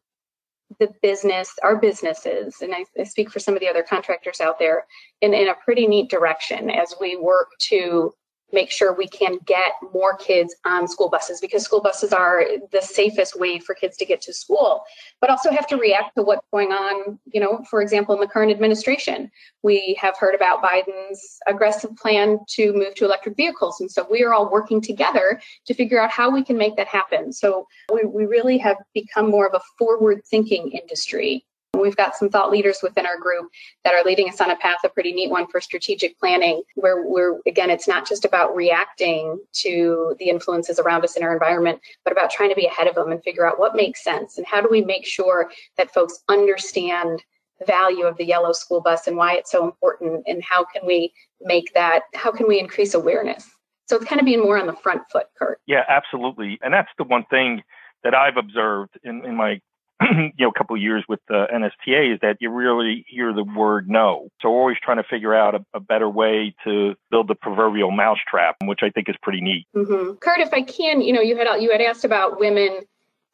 the 0.82 0.90
business, 1.02 1.50
our 1.64 1.78
businesses, 1.78 2.58
and 2.60 2.76
I, 2.76 2.84
I 3.00 3.04
speak 3.06 3.32
for 3.32 3.40
some 3.40 3.54
of 3.54 3.62
the 3.62 3.70
other 3.70 3.84
contractors 3.84 4.42
out 4.42 4.60
there, 4.60 4.86
in, 5.22 5.34
in 5.34 5.48
a 5.48 5.56
pretty 5.64 5.88
neat 5.88 6.10
direction 6.10 6.70
as 6.70 6.94
we 7.00 7.16
work 7.16 7.48
to 7.70 8.12
make 8.56 8.72
sure 8.72 8.92
we 8.94 9.08
can 9.08 9.38
get 9.46 9.74
more 9.94 10.18
kids 10.18 10.56
on 10.66 10.88
school 10.88 11.10
buses 11.10 11.40
because 11.40 11.64
school 11.64 11.82
buses 11.82 12.12
are 12.12 12.44
the 12.72 12.82
safest 12.82 13.40
way 13.40 13.60
for 13.60 13.76
kids 13.76 13.96
to 13.98 14.06
get 14.06 14.22
to 14.22 14.34
school. 14.34 14.84
But 15.22 15.30
also 15.30 15.52
have 15.52 15.68
to 15.68 15.78
react 15.78 16.16
to 16.16 16.24
what's 16.24 16.48
going 16.52 16.72
on 16.72 17.20
you 17.32 17.40
know 17.40 17.64
for 17.70 17.84
example 17.84 18.16
in 18.16 18.22
the 18.22 18.28
current 18.28 18.52
administration. 18.52 19.30
We 19.62 19.96
have 20.02 20.18
heard 20.18 20.34
about 20.34 20.64
biden's 20.64 21.38
aggressive 21.46 21.96
plan 21.98 22.40
to 22.56 22.74
move 22.74 22.96
to 22.96 23.06
electric 23.06 23.38
vehicles 23.38 23.80
and 23.80 23.92
so 23.92 24.08
we 24.10 24.24
are 24.24 24.34
all 24.34 24.50
working 24.50 24.82
together 24.82 25.40
to 25.68 25.74
figure 25.76 26.02
out 26.02 26.10
how 26.10 26.32
we 26.32 26.44
can 26.44 26.58
make 26.58 26.76
that 26.78 26.88
happen. 26.88 27.32
So 27.32 27.68
we, 27.94 28.06
we 28.06 28.26
really 28.26 28.58
have 28.60 28.78
become 28.94 29.30
more 29.30 29.46
of 29.46 29.54
a 29.54 29.62
forward 29.78 30.22
thinking 30.26 30.72
industry 30.72 31.46
We've 31.86 31.96
got 31.96 32.16
some 32.16 32.30
thought 32.30 32.50
leaders 32.50 32.80
within 32.82 33.06
our 33.06 33.18
group 33.18 33.52
that 33.84 33.94
are 33.94 34.04
leading 34.04 34.28
us 34.28 34.42
on 34.42 34.50
a 34.50 34.56
path, 34.56 34.78
a 34.84 34.90
pretty 34.90 35.14
neat 35.14 35.30
one 35.30 35.46
for 35.48 35.62
strategic 35.62 36.18
planning, 36.20 36.64
where 36.74 37.08
we're, 37.08 37.40
again, 37.46 37.70
it's 37.70 37.88
not 37.88 38.08
just 38.08 38.26
about 38.26 38.56
reacting 38.56 39.40
to 39.54 40.16
the 40.18 40.30
influences 40.30 40.80
around 40.80 41.04
us 41.04 41.16
in 41.16 41.22
our 41.22 41.32
environment, 41.32 41.80
but 42.04 42.12
about 42.12 42.32
trying 42.32 42.50
to 42.50 42.56
be 42.56 42.66
ahead 42.66 42.88
of 42.88 42.96
them 42.96 43.12
and 43.12 43.24
figure 43.24 43.48
out 43.48 43.60
what 43.60 43.76
makes 43.76 44.04
sense 44.04 44.40
and 44.40 44.48
how 44.48 44.60
do 44.60 44.68
we 44.70 44.82
make 44.82 45.06
sure 45.06 45.52
that 45.78 45.94
folks 45.94 46.24
understand 46.28 47.22
the 47.60 47.66
value 47.66 48.06
of 48.06 48.18
the 48.18 48.26
yellow 48.26 48.52
school 48.52 48.82
bus 48.82 49.06
and 49.06 49.16
why 49.16 49.36
it's 49.36 49.52
so 49.52 49.64
important 49.64 50.24
and 50.26 50.44
how 50.44 50.66
can 50.66 50.86
we 50.88 51.14
make 51.42 51.72
that, 51.76 52.02
how 52.16 52.32
can 52.32 52.48
we 52.48 52.60
increase 52.60 52.96
awareness? 52.96 53.48
So 53.88 53.96
it's 53.96 54.06
kind 54.06 54.20
of 54.20 54.26
being 54.26 54.42
more 54.42 54.58
on 54.58 54.66
the 54.66 54.74
front 54.74 55.04
foot, 55.12 55.28
Curt. 55.38 55.62
Yeah, 55.68 55.84
absolutely. 55.88 56.58
And 56.64 56.74
that's 56.74 56.90
the 56.98 57.04
one 57.04 57.26
thing 57.30 57.62
that 58.04 58.16
I've 58.16 58.38
observed 58.38 58.98
in, 59.04 59.24
in 59.24 59.36
my 59.36 59.62
you 60.02 60.32
know, 60.40 60.50
a 60.50 60.54
couple 60.54 60.76
years 60.76 61.06
with 61.08 61.20
the 61.28 61.48
NSTA 61.54 62.14
is 62.14 62.20
that 62.22 62.38
you 62.42 62.50
really 62.50 63.06
hear 63.08 63.34
the 63.34 63.44
word 63.44 63.90
no. 63.90 64.30
So 64.42 64.52
we're 64.52 64.60
always 64.60 64.78
trying 64.84 64.98
to 64.98 65.04
figure 65.04 65.34
out 65.34 65.56
a, 65.56 65.66
a 65.74 65.80
better 65.80 66.10
way 66.10 66.54
to 66.66 66.96
build 67.12 67.28
the 67.30 67.36
proverbial 67.36 67.92
mousetrap, 67.92 68.58
which 68.64 68.80
I 68.84 68.90
think 68.90 69.08
is 69.10 69.16
pretty 69.22 69.42
neat. 69.42 69.68
Mm-hmm. 69.76 70.16
Curt, 70.16 70.40
if 70.40 70.54
I 70.54 70.62
can, 70.62 71.02
you 71.02 71.14
know, 71.14 71.22
you 71.22 71.38
had 71.38 71.48
you 71.62 71.72
had 71.72 71.82
asked 71.82 72.04
about 72.04 72.40
women 72.40 72.82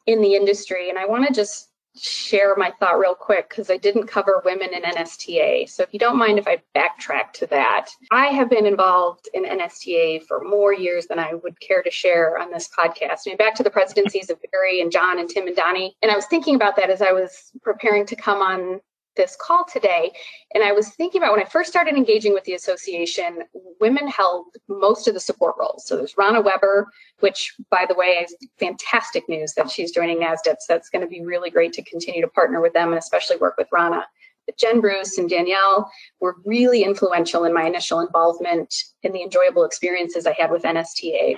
in 0.06 0.20
the 0.20 0.34
industry, 0.34 0.88
and 0.88 0.98
I 0.98 1.06
want 1.06 1.26
to 1.26 1.34
just 1.34 1.68
share 1.96 2.54
my 2.56 2.72
thought 2.80 2.98
real 2.98 3.14
quick 3.14 3.50
because 3.50 3.70
I 3.70 3.76
didn't 3.76 4.06
cover 4.06 4.42
women 4.44 4.72
in 4.72 4.82
NSTA. 4.82 5.68
So 5.68 5.82
if 5.82 5.92
you 5.92 5.98
don't 5.98 6.16
mind 6.16 6.38
if 6.38 6.48
I 6.48 6.62
backtrack 6.74 7.32
to 7.34 7.46
that, 7.48 7.90
I 8.10 8.26
have 8.26 8.48
been 8.48 8.66
involved 8.66 9.28
in 9.34 9.44
NSTA 9.44 10.24
for 10.24 10.42
more 10.42 10.72
years 10.72 11.06
than 11.06 11.18
I 11.18 11.34
would 11.34 11.60
care 11.60 11.82
to 11.82 11.90
share 11.90 12.38
on 12.38 12.50
this 12.50 12.68
podcast. 12.68 13.20
I 13.26 13.30
mean, 13.30 13.36
back 13.36 13.54
to 13.56 13.62
the 13.62 13.70
presidencies 13.70 14.30
of 14.30 14.38
Barry 14.50 14.80
and 14.80 14.90
John 14.90 15.18
and 15.18 15.28
Tim 15.28 15.46
and 15.46 15.56
Donnie. 15.56 15.96
And 16.02 16.10
I 16.10 16.16
was 16.16 16.26
thinking 16.26 16.54
about 16.54 16.76
that 16.76 16.90
as 16.90 17.02
I 17.02 17.12
was 17.12 17.52
preparing 17.62 18.06
to 18.06 18.16
come 18.16 18.40
on 18.40 18.80
this 19.16 19.36
call 19.36 19.64
today. 19.64 20.12
And 20.54 20.64
I 20.64 20.72
was 20.72 20.90
thinking 20.90 21.22
about 21.22 21.32
when 21.32 21.42
I 21.42 21.48
first 21.48 21.70
started 21.70 21.94
engaging 21.94 22.32
with 22.32 22.44
the 22.44 22.54
association, 22.54 23.40
women 23.80 24.08
held 24.08 24.46
most 24.68 25.08
of 25.08 25.14
the 25.14 25.20
support 25.20 25.54
roles. 25.58 25.86
So 25.86 25.96
there's 25.96 26.14
Ronna 26.14 26.44
Weber, 26.44 26.88
which, 27.20 27.54
by 27.70 27.84
the 27.88 27.94
way, 27.94 28.24
is 28.24 28.34
fantastic 28.58 29.28
news 29.28 29.54
that 29.54 29.70
she's 29.70 29.92
joining 29.92 30.18
NASDP. 30.18 30.56
So 30.60 30.66
that's 30.68 30.88
going 30.88 31.02
to 31.02 31.08
be 31.08 31.22
really 31.22 31.50
great 31.50 31.72
to 31.74 31.82
continue 31.84 32.22
to 32.22 32.28
partner 32.28 32.60
with 32.60 32.72
them 32.72 32.88
and 32.88 32.98
especially 32.98 33.36
work 33.36 33.56
with 33.58 33.68
Ronna. 33.70 34.04
But 34.46 34.58
Jen 34.58 34.80
Bruce 34.80 35.18
and 35.18 35.30
Danielle 35.30 35.90
were 36.20 36.36
really 36.44 36.82
influential 36.82 37.44
in 37.44 37.54
my 37.54 37.64
initial 37.64 38.00
involvement 38.00 38.74
in 39.02 39.12
the 39.12 39.22
enjoyable 39.22 39.64
experiences 39.64 40.26
I 40.26 40.32
had 40.32 40.50
with 40.50 40.62
NSTA. 40.62 41.36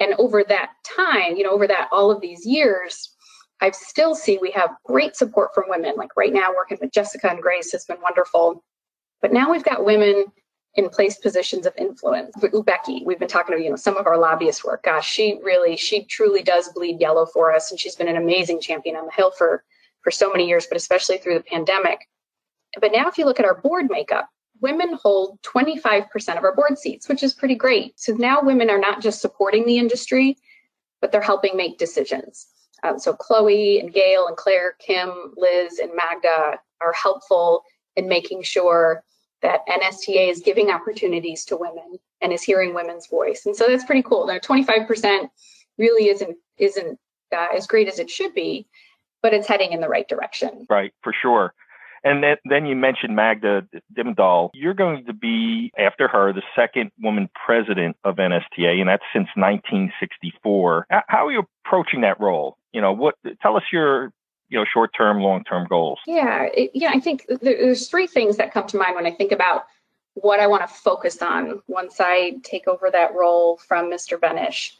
And 0.00 0.14
over 0.18 0.44
that 0.44 0.70
time, 0.96 1.36
you 1.36 1.42
know, 1.42 1.50
over 1.50 1.66
that 1.66 1.88
all 1.90 2.10
of 2.10 2.20
these 2.20 2.46
years, 2.46 3.16
I 3.60 3.70
still 3.72 4.14
see 4.14 4.38
we 4.40 4.50
have 4.52 4.70
great 4.84 5.16
support 5.16 5.54
from 5.54 5.64
women. 5.68 5.94
Like 5.96 6.16
right 6.16 6.32
now, 6.32 6.52
working 6.54 6.78
with 6.80 6.92
Jessica 6.92 7.30
and 7.30 7.42
Grace 7.42 7.72
has 7.72 7.84
been 7.84 8.00
wonderful. 8.00 8.62
But 9.20 9.32
now 9.32 9.50
we've 9.50 9.64
got 9.64 9.84
women 9.84 10.26
in 10.74 10.88
place 10.88 11.18
positions 11.18 11.66
of 11.66 11.74
influence. 11.76 12.36
Becky, 12.64 13.02
we've 13.04 13.18
been 13.18 13.26
talking 13.26 13.56
to 13.56 13.62
you 13.62 13.70
know 13.70 13.76
some 13.76 13.96
of 13.96 14.06
our 14.06 14.16
lobbyist 14.16 14.64
work. 14.64 14.84
Gosh, 14.84 15.08
she 15.08 15.40
really, 15.42 15.76
she 15.76 16.04
truly 16.04 16.42
does 16.42 16.68
bleed 16.68 17.00
yellow 17.00 17.26
for 17.26 17.52
us, 17.52 17.70
and 17.70 17.80
she's 17.80 17.96
been 17.96 18.08
an 18.08 18.16
amazing 18.16 18.60
champion 18.60 18.96
on 18.96 19.06
the 19.06 19.12
Hill 19.12 19.32
for 19.36 19.64
for 20.02 20.10
so 20.12 20.30
many 20.30 20.46
years, 20.46 20.66
but 20.66 20.76
especially 20.76 21.18
through 21.18 21.34
the 21.34 21.44
pandemic. 21.44 22.08
But 22.80 22.92
now, 22.92 23.08
if 23.08 23.18
you 23.18 23.24
look 23.24 23.40
at 23.40 23.46
our 23.46 23.60
board 23.60 23.88
makeup, 23.90 24.28
women 24.60 24.96
hold 25.02 25.40
25% 25.42 26.36
of 26.36 26.44
our 26.44 26.54
board 26.54 26.78
seats, 26.78 27.08
which 27.08 27.22
is 27.22 27.34
pretty 27.34 27.54
great. 27.54 27.98
So 27.98 28.12
now 28.12 28.40
women 28.42 28.70
are 28.70 28.78
not 28.78 29.00
just 29.00 29.20
supporting 29.20 29.66
the 29.66 29.78
industry, 29.78 30.36
but 31.00 31.12
they're 31.12 31.20
helping 31.20 31.56
make 31.56 31.78
decisions. 31.78 32.46
Um, 32.82 32.98
so 32.98 33.12
Chloe 33.12 33.80
and 33.80 33.92
Gail 33.92 34.26
and 34.26 34.36
Claire, 34.36 34.74
Kim, 34.78 35.10
Liz, 35.36 35.78
and 35.78 35.90
Magda 35.94 36.58
are 36.80 36.92
helpful 36.92 37.64
in 37.96 38.08
making 38.08 38.42
sure 38.42 39.02
that 39.42 39.66
NSTA 39.68 40.30
is 40.30 40.40
giving 40.40 40.70
opportunities 40.70 41.44
to 41.46 41.56
women 41.56 41.98
and 42.20 42.32
is 42.32 42.42
hearing 42.42 42.74
women's 42.74 43.06
voice. 43.06 43.46
And 43.46 43.54
so 43.54 43.66
that's 43.66 43.84
pretty 43.84 44.02
cool. 44.02 44.26
Now, 44.26 44.38
25% 44.38 45.30
really 45.76 46.08
isn't 46.08 46.36
isn't 46.58 46.98
uh, 47.32 47.46
as 47.54 47.66
great 47.66 47.88
as 47.88 47.98
it 47.98 48.10
should 48.10 48.34
be, 48.34 48.66
but 49.22 49.32
it's 49.32 49.46
heading 49.46 49.72
in 49.72 49.80
the 49.80 49.88
right 49.88 50.08
direction. 50.08 50.66
Right, 50.68 50.92
for 51.02 51.12
sure. 51.12 51.54
And 52.04 52.22
then, 52.22 52.36
then 52.44 52.66
you 52.66 52.76
mentioned 52.76 53.16
Magda 53.16 53.66
Dimmendahl. 53.96 54.50
You're 54.54 54.74
going 54.74 55.04
to 55.06 55.12
be, 55.12 55.72
after 55.78 56.08
her, 56.08 56.32
the 56.32 56.42
second 56.54 56.90
woman 57.00 57.28
president 57.46 57.96
of 58.04 58.16
NSTA, 58.16 58.80
and 58.80 58.88
that's 58.88 59.02
since 59.12 59.28
1964. 59.34 60.86
How 61.08 61.26
are 61.26 61.32
you 61.32 61.42
approaching 61.64 62.02
that 62.02 62.20
role? 62.20 62.56
You 62.72 62.80
know, 62.80 62.92
what? 62.92 63.16
Tell 63.42 63.56
us 63.56 63.64
your 63.72 64.12
you 64.48 64.58
know 64.58 64.64
short 64.72 64.90
term 64.96 65.20
long 65.20 65.44
term 65.44 65.66
goals 65.68 65.98
yeah 66.06 66.48
it, 66.54 66.70
yeah 66.74 66.90
i 66.94 67.00
think 67.00 67.26
there's 67.42 67.88
three 67.88 68.06
things 68.06 68.36
that 68.36 68.52
come 68.52 68.66
to 68.66 68.78
mind 68.78 68.94
when 68.94 69.06
i 69.06 69.10
think 69.10 69.30
about 69.32 69.64
what 70.14 70.40
i 70.40 70.46
want 70.46 70.66
to 70.66 70.74
focus 70.74 71.20
on 71.22 71.60
once 71.66 71.96
i 72.00 72.32
take 72.42 72.66
over 72.66 72.90
that 72.90 73.14
role 73.14 73.58
from 73.58 73.90
mr 73.90 74.18
benish 74.18 74.72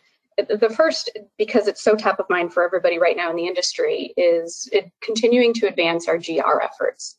the 0.47 0.71
first 0.71 1.11
because 1.37 1.67
it's 1.67 1.83
so 1.83 1.95
top 1.95 2.21
of 2.21 2.27
mind 2.31 2.53
for 2.53 2.65
everybody 2.65 2.99
right 2.99 3.17
now 3.17 3.31
in 3.31 3.37
the 3.37 3.47
industry 3.47 4.13
is 4.17 4.71
continuing 5.03 5.53
to 5.55 5.67
advance 5.67 6.09
our 6.09 6.19
gr 6.19 6.61
efforts 6.63 7.17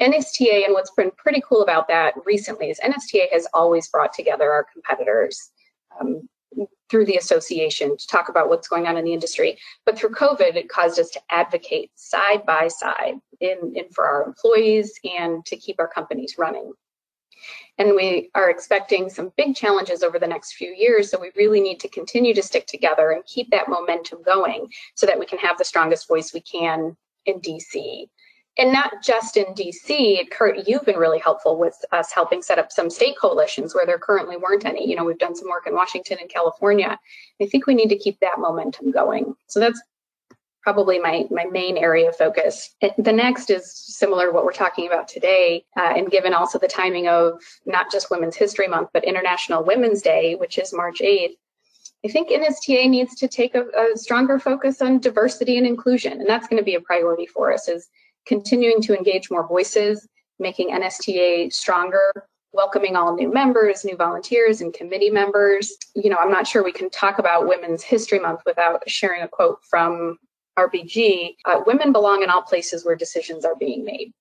nsta 0.00 0.64
and 0.64 0.72
what's 0.72 0.90
been 0.92 1.10
pretty 1.16 1.42
cool 1.48 1.62
about 1.62 1.88
that 1.88 2.14
recently 2.24 2.70
is 2.70 2.78
nsta 2.80 3.26
has 3.32 3.46
always 3.54 3.88
brought 3.88 4.12
together 4.12 4.50
our 4.52 4.66
competitors 4.72 5.50
um, 6.00 6.28
through 6.90 7.06
the 7.06 7.16
association 7.16 7.96
to 7.96 8.06
talk 8.06 8.28
about 8.28 8.48
what's 8.48 8.68
going 8.68 8.86
on 8.86 8.96
in 8.96 9.04
the 9.04 9.12
industry. 9.12 9.58
But 9.84 9.98
through 9.98 10.10
COVID, 10.10 10.54
it 10.54 10.68
caused 10.68 11.00
us 11.00 11.10
to 11.10 11.20
advocate 11.30 11.90
side 11.94 12.44
by 12.46 12.68
side 12.68 13.14
in, 13.40 13.72
in 13.74 13.88
for 13.90 14.06
our 14.06 14.24
employees 14.24 14.92
and 15.18 15.44
to 15.46 15.56
keep 15.56 15.76
our 15.78 15.88
companies 15.88 16.36
running. 16.38 16.72
And 17.78 17.94
we 17.94 18.30
are 18.34 18.50
expecting 18.50 19.10
some 19.10 19.32
big 19.36 19.56
challenges 19.56 20.02
over 20.02 20.18
the 20.18 20.26
next 20.26 20.52
few 20.52 20.70
years. 20.70 21.10
So 21.10 21.20
we 21.20 21.32
really 21.36 21.60
need 21.60 21.80
to 21.80 21.88
continue 21.88 22.34
to 22.34 22.42
stick 22.42 22.66
together 22.66 23.10
and 23.10 23.24
keep 23.26 23.50
that 23.50 23.68
momentum 23.68 24.22
going 24.22 24.68
so 24.94 25.06
that 25.06 25.18
we 25.18 25.26
can 25.26 25.38
have 25.38 25.58
the 25.58 25.64
strongest 25.64 26.06
voice 26.08 26.32
we 26.32 26.40
can 26.40 26.96
in 27.26 27.40
DC 27.40 28.06
and 28.58 28.72
not 28.72 29.02
just 29.02 29.36
in 29.36 29.46
DC. 29.46 30.30
Curt, 30.30 30.68
you've 30.68 30.84
been 30.84 30.96
really 30.96 31.18
helpful 31.18 31.58
with 31.58 31.76
us 31.92 32.12
helping 32.12 32.42
set 32.42 32.58
up 32.58 32.70
some 32.70 32.88
state 32.88 33.16
coalitions 33.20 33.74
where 33.74 33.86
there 33.86 33.98
currently 33.98 34.36
weren't 34.36 34.64
any. 34.64 34.88
You 34.88 34.96
know, 34.96 35.04
we've 35.04 35.18
done 35.18 35.34
some 35.34 35.48
work 35.48 35.66
in 35.66 35.74
Washington 35.74 36.18
and 36.20 36.30
California. 36.30 36.98
I 37.40 37.46
think 37.46 37.66
we 37.66 37.74
need 37.74 37.88
to 37.88 37.98
keep 37.98 38.20
that 38.20 38.38
momentum 38.38 38.90
going. 38.90 39.34
So 39.48 39.58
that's 39.58 39.80
probably 40.64 40.98
my 40.98 41.26
my 41.30 41.44
main 41.44 41.76
area 41.76 42.08
of 42.08 42.16
focus. 42.16 42.74
The 42.98 43.12
next 43.12 43.50
is 43.50 43.70
similar 43.70 44.26
to 44.26 44.32
what 44.32 44.44
we're 44.44 44.52
talking 44.52 44.86
about 44.86 45.06
today, 45.06 45.66
uh, 45.76 45.92
and 45.94 46.10
given 46.10 46.32
also 46.32 46.58
the 46.58 46.66
timing 46.66 47.06
of 47.06 47.40
not 47.66 47.92
just 47.92 48.10
Women's 48.10 48.34
History 48.34 48.66
Month, 48.66 48.88
but 48.94 49.04
International 49.04 49.62
Women's 49.62 50.00
Day, 50.00 50.34
which 50.34 50.58
is 50.58 50.72
March 50.72 51.00
8th. 51.00 51.36
I 52.04 52.08
think 52.08 52.30
NSTA 52.30 52.88
needs 52.88 53.14
to 53.16 53.28
take 53.28 53.54
a, 53.54 53.64
a 53.66 53.96
stronger 53.96 54.38
focus 54.38 54.80
on 54.80 54.98
diversity 54.98 55.58
and 55.58 55.66
inclusion, 55.66 56.12
and 56.12 56.28
that's 56.28 56.48
going 56.48 56.60
to 56.60 56.64
be 56.64 56.74
a 56.74 56.80
priority 56.80 57.26
for 57.26 57.52
us. 57.52 57.68
Is 57.68 57.88
continuing 58.26 58.80
to 58.82 58.96
engage 58.96 59.30
more 59.30 59.46
voices, 59.46 60.08
making 60.38 60.70
NSTA 60.70 61.52
stronger, 61.52 62.10
welcoming 62.52 62.96
all 62.96 63.14
new 63.14 63.30
members, 63.30 63.84
new 63.84 63.96
volunteers, 63.96 64.62
and 64.62 64.72
committee 64.72 65.10
members. 65.10 65.76
You 65.94 66.08
know, 66.08 66.16
I'm 66.16 66.30
not 66.30 66.46
sure 66.46 66.64
we 66.64 66.72
can 66.72 66.88
talk 66.88 67.18
about 67.18 67.46
Women's 67.46 67.82
History 67.82 68.18
Month 68.18 68.40
without 68.46 68.88
sharing 68.88 69.20
a 69.22 69.28
quote 69.28 69.58
from 69.68 70.18
RBG 70.58 71.36
uh, 71.44 71.60
Women 71.66 71.92
belong 71.92 72.22
in 72.22 72.30
all 72.30 72.42
places 72.42 72.84
where 72.84 72.96
decisions 72.96 73.44
are 73.44 73.56
being 73.56 73.84
made. 73.84 74.12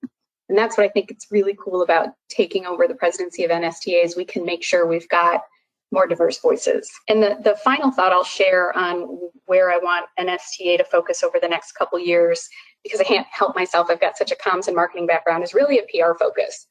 And 0.50 0.58
that's 0.58 0.78
what 0.78 0.86
I 0.86 0.90
think 0.90 1.10
it's 1.10 1.32
really 1.32 1.56
cool 1.60 1.82
about 1.82 2.10
taking 2.30 2.66
over 2.66 2.88
the 2.88 2.96
presidency 2.96 3.44
of 3.44 3.52
NSTA 3.52 4.04
is 4.04 4.16
we 4.16 4.25
can 4.25 4.46
make 4.46 4.63
sure 4.63 4.86
we've 4.86 5.10
got 5.10 5.42
more 5.92 6.08
diverse 6.08 6.40
voices. 6.40 6.90
And 7.08 7.22
the, 7.22 7.38
the 7.44 7.56
final 7.63 7.92
thought 7.92 8.12
I'll 8.12 8.24
share 8.24 8.75
on 8.78 9.30
where 9.46 9.72
I 9.72 9.78
want 9.78 10.08
NSTA 10.20 10.78
to 10.80 10.84
focus 10.84 11.24
over 11.24 11.38
the 11.40 11.48
next 11.48 11.74
couple 11.74 12.00
years 12.00 12.50
because 12.84 13.00
I 13.00 13.04
can't 13.04 13.28
help 13.32 13.56
myself, 13.56 13.88
I've 13.90 14.02
got 14.02 14.18
such 14.18 14.32
a 14.32 14.36
comms 14.36 14.68
and 14.68 14.75
marketing 14.75 15.08
background, 15.08 15.44
is 15.44 15.54
really 15.54 15.80
a 15.80 15.84
PR 15.84 16.18
focus. 16.18 16.68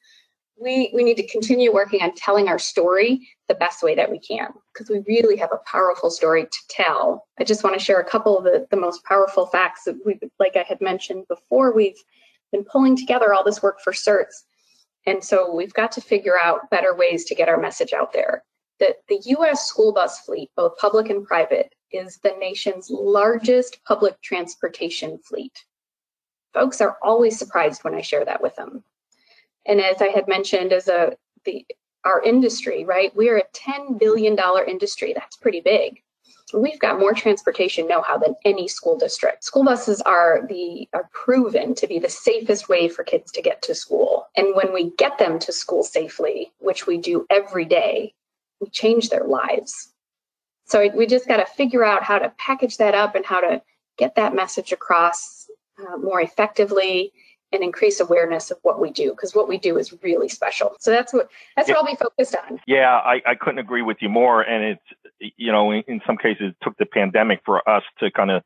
We, 0.60 0.92
we 0.94 1.02
need 1.02 1.16
to 1.16 1.26
continue 1.26 1.72
working 1.72 2.02
on 2.02 2.14
telling 2.14 2.48
our 2.48 2.58
story 2.58 3.28
the 3.48 3.54
best 3.54 3.82
way 3.82 3.94
that 3.94 4.10
we 4.10 4.20
can 4.20 4.50
because 4.72 4.88
we 4.88 5.02
really 5.08 5.36
have 5.36 5.50
a 5.52 5.60
powerful 5.70 6.10
story 6.10 6.44
to 6.44 6.58
tell. 6.68 7.26
I 7.38 7.44
just 7.44 7.64
want 7.64 7.76
to 7.76 7.84
share 7.84 8.00
a 8.00 8.08
couple 8.08 8.38
of 8.38 8.44
the, 8.44 8.66
the 8.70 8.76
most 8.76 9.04
powerful 9.04 9.46
facts 9.46 9.84
that 9.84 9.98
we, 10.04 10.20
like 10.38 10.56
I 10.56 10.62
had 10.62 10.80
mentioned 10.80 11.26
before, 11.28 11.74
we've 11.74 12.00
been 12.52 12.64
pulling 12.64 12.96
together 12.96 13.32
all 13.32 13.42
this 13.42 13.62
work 13.62 13.80
for 13.80 13.92
certs. 13.92 14.44
And 15.06 15.24
so 15.24 15.52
we've 15.52 15.74
got 15.74 15.90
to 15.92 16.00
figure 16.00 16.38
out 16.38 16.70
better 16.70 16.94
ways 16.94 17.24
to 17.24 17.34
get 17.34 17.48
our 17.48 17.60
message 17.60 17.92
out 17.92 18.12
there 18.12 18.44
that 18.82 18.96
the 19.08 19.20
US 19.38 19.66
school 19.66 19.92
bus 19.92 20.20
fleet, 20.20 20.50
both 20.56 20.76
public 20.76 21.08
and 21.08 21.24
private, 21.24 21.72
is 21.92 22.18
the 22.18 22.34
nation's 22.38 22.90
largest 22.90 23.78
public 23.86 24.20
transportation 24.22 25.18
fleet. 25.18 25.52
Folks 26.52 26.80
are 26.80 26.96
always 27.02 27.38
surprised 27.38 27.84
when 27.84 27.94
I 27.94 28.00
share 28.00 28.24
that 28.24 28.42
with 28.42 28.56
them. 28.56 28.82
And 29.66 29.80
as 29.80 30.02
I 30.02 30.08
had 30.08 30.28
mentioned, 30.28 30.72
as 30.72 30.88
a 30.88 31.16
the 31.44 31.64
our 32.04 32.22
industry, 32.22 32.84
right? 32.84 33.14
We're 33.14 33.38
a 33.38 33.44
$10 33.54 33.98
billion 33.98 34.36
industry. 34.66 35.12
That's 35.14 35.36
pretty 35.36 35.60
big. 35.60 36.02
We've 36.52 36.78
got 36.78 36.98
more 36.98 37.14
transportation 37.14 37.86
know-how 37.86 38.18
than 38.18 38.34
any 38.44 38.68
school 38.68 38.98
district. 38.98 39.44
School 39.44 39.64
buses 39.64 40.02
are 40.02 40.40
the 40.48 40.86
are 40.92 41.08
proven 41.12 41.74
to 41.76 41.86
be 41.86 41.98
the 41.98 42.10
safest 42.10 42.68
way 42.68 42.88
for 42.88 43.04
kids 43.04 43.32
to 43.32 43.42
get 43.42 43.62
to 43.62 43.74
school. 43.74 44.26
And 44.36 44.54
when 44.54 44.72
we 44.72 44.90
get 44.98 45.18
them 45.18 45.38
to 45.40 45.52
school 45.52 45.82
safely, 45.82 46.52
which 46.58 46.86
we 46.86 46.98
do 46.98 47.26
every 47.30 47.64
day, 47.64 48.14
we 48.60 48.68
change 48.68 49.08
their 49.08 49.24
lives. 49.24 49.92
So 50.66 50.90
we 50.94 51.06
just 51.06 51.26
got 51.26 51.38
to 51.38 51.46
figure 51.46 51.84
out 51.84 52.02
how 52.02 52.18
to 52.18 52.32
package 52.36 52.76
that 52.76 52.94
up 52.94 53.14
and 53.14 53.24
how 53.24 53.40
to 53.40 53.62
get 53.96 54.16
that 54.16 54.34
message 54.34 54.72
across 54.72 55.46
uh, 55.78 55.96
more 55.96 56.20
effectively 56.20 57.12
and 57.52 57.62
increase 57.62 58.00
awareness 58.00 58.50
of 58.50 58.58
what 58.62 58.80
we 58.80 58.90
do 58.90 59.10
because 59.10 59.34
what 59.34 59.48
we 59.48 59.58
do 59.58 59.78
is 59.78 59.94
really 60.02 60.28
special. 60.28 60.74
So 60.80 60.90
that's 60.90 61.12
what 61.12 61.28
that's 61.56 61.68
yeah. 61.68 61.74
what 61.74 61.84
I'll 61.84 61.92
be 61.92 61.96
focused 61.96 62.36
on. 62.48 62.60
Yeah, 62.66 62.96
I, 62.96 63.20
I 63.26 63.34
couldn't 63.34 63.58
agree 63.58 63.82
with 63.82 63.98
you 64.00 64.08
more. 64.08 64.42
And 64.42 64.64
it's 64.64 65.32
you 65.36 65.52
know 65.52 65.70
in, 65.70 65.82
in 65.86 66.00
some 66.06 66.16
cases 66.16 66.50
it 66.50 66.56
took 66.62 66.76
the 66.78 66.86
pandemic 66.86 67.40
for 67.44 67.68
us 67.68 67.82
to 68.00 68.10
kind 68.10 68.30
of 68.30 68.42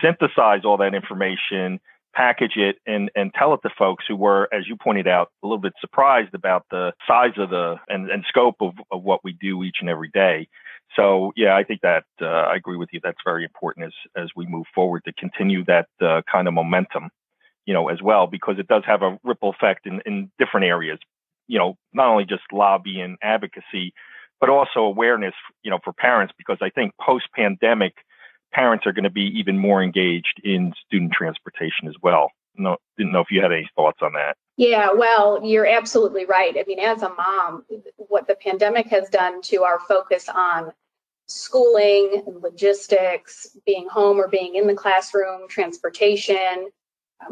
synthesize 0.00 0.64
all 0.64 0.76
that 0.78 0.94
information, 0.94 1.80
package 2.14 2.56
it, 2.56 2.76
and 2.86 3.10
and 3.16 3.32
tell 3.34 3.54
it 3.54 3.60
to 3.62 3.70
folks 3.76 4.04
who 4.06 4.16
were, 4.16 4.48
as 4.52 4.68
you 4.68 4.76
pointed 4.76 5.08
out, 5.08 5.30
a 5.42 5.46
little 5.46 5.60
bit 5.60 5.72
surprised 5.80 6.34
about 6.34 6.66
the 6.70 6.92
size 7.06 7.32
of 7.38 7.50
the 7.50 7.76
and, 7.88 8.10
and 8.10 8.24
scope 8.28 8.56
of, 8.60 8.74
of 8.90 9.02
what 9.02 9.20
we 9.24 9.32
do 9.32 9.62
each 9.62 9.76
and 9.80 9.88
every 9.88 10.10
day. 10.10 10.48
So 10.94 11.32
yeah, 11.36 11.56
I 11.56 11.64
think 11.64 11.80
that 11.80 12.04
uh, 12.20 12.26
I 12.26 12.56
agree 12.56 12.76
with 12.76 12.90
you. 12.92 13.00
That's 13.02 13.18
very 13.24 13.44
important 13.44 13.86
as 13.86 14.22
as 14.22 14.28
we 14.36 14.46
move 14.46 14.66
forward 14.74 15.04
to 15.06 15.12
continue 15.14 15.64
that 15.64 15.88
uh, 16.00 16.20
kind 16.30 16.46
of 16.46 16.54
momentum 16.54 17.10
you 17.66 17.74
know, 17.74 17.88
as 17.88 18.02
well, 18.02 18.26
because 18.26 18.58
it 18.58 18.68
does 18.68 18.82
have 18.86 19.02
a 19.02 19.18
ripple 19.22 19.50
effect 19.50 19.86
in, 19.86 20.00
in 20.06 20.30
different 20.38 20.66
areas, 20.66 20.98
you 21.46 21.58
know, 21.58 21.76
not 21.92 22.08
only 22.08 22.24
just 22.24 22.42
lobby 22.52 23.00
and 23.00 23.16
advocacy, 23.22 23.92
but 24.40 24.50
also 24.50 24.80
awareness, 24.80 25.34
you 25.62 25.70
know, 25.70 25.78
for 25.84 25.92
parents, 25.92 26.34
because 26.36 26.58
I 26.60 26.70
think 26.70 26.92
post 27.00 27.26
pandemic, 27.34 27.94
parents 28.52 28.86
are 28.86 28.92
going 28.92 29.04
to 29.04 29.10
be 29.10 29.26
even 29.38 29.58
more 29.58 29.82
engaged 29.82 30.40
in 30.42 30.72
student 30.86 31.12
transportation 31.12 31.88
as 31.88 31.94
well. 32.02 32.30
No, 32.56 32.76
didn't 32.98 33.12
know 33.12 33.20
if 33.20 33.30
you 33.30 33.40
had 33.40 33.52
any 33.52 33.70
thoughts 33.76 34.00
on 34.02 34.12
that. 34.14 34.36
Yeah, 34.56 34.92
well, 34.92 35.40
you're 35.42 35.66
absolutely 35.66 36.26
right. 36.26 36.54
I 36.58 36.64
mean, 36.66 36.78
as 36.78 37.02
a 37.02 37.08
mom, 37.14 37.64
what 37.96 38.26
the 38.26 38.34
pandemic 38.34 38.88
has 38.88 39.08
done 39.08 39.40
to 39.42 39.62
our 39.62 39.78
focus 39.80 40.28
on 40.28 40.72
schooling 41.26 42.24
and 42.26 42.42
logistics, 42.42 43.56
being 43.64 43.88
home 43.88 44.18
or 44.18 44.28
being 44.28 44.56
in 44.56 44.66
the 44.66 44.74
classroom, 44.74 45.48
transportation, 45.48 46.68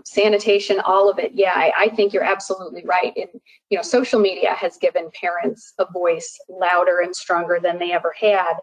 sanitation, 0.04 0.80
all 0.80 1.11
of 1.11 1.18
it. 1.18 1.32
Yeah, 1.35 1.52
I, 1.54 1.73
I, 1.76 1.88
think 1.88 2.12
you're 2.12 2.23
absolutely 2.23 2.85
right. 2.85 3.12
And 3.16 3.28
you 3.70 3.76
know, 3.76 3.82
social 3.82 4.20
media 4.20 4.54
has 4.54 4.76
given 4.76 5.11
parents 5.18 5.73
a 5.78 5.87
voice 5.90 6.38
louder 6.49 7.00
and 7.00 7.14
stronger 7.14 7.59
than 7.62 7.78
they 7.78 7.92
ever 7.92 8.14
had. 8.18 8.54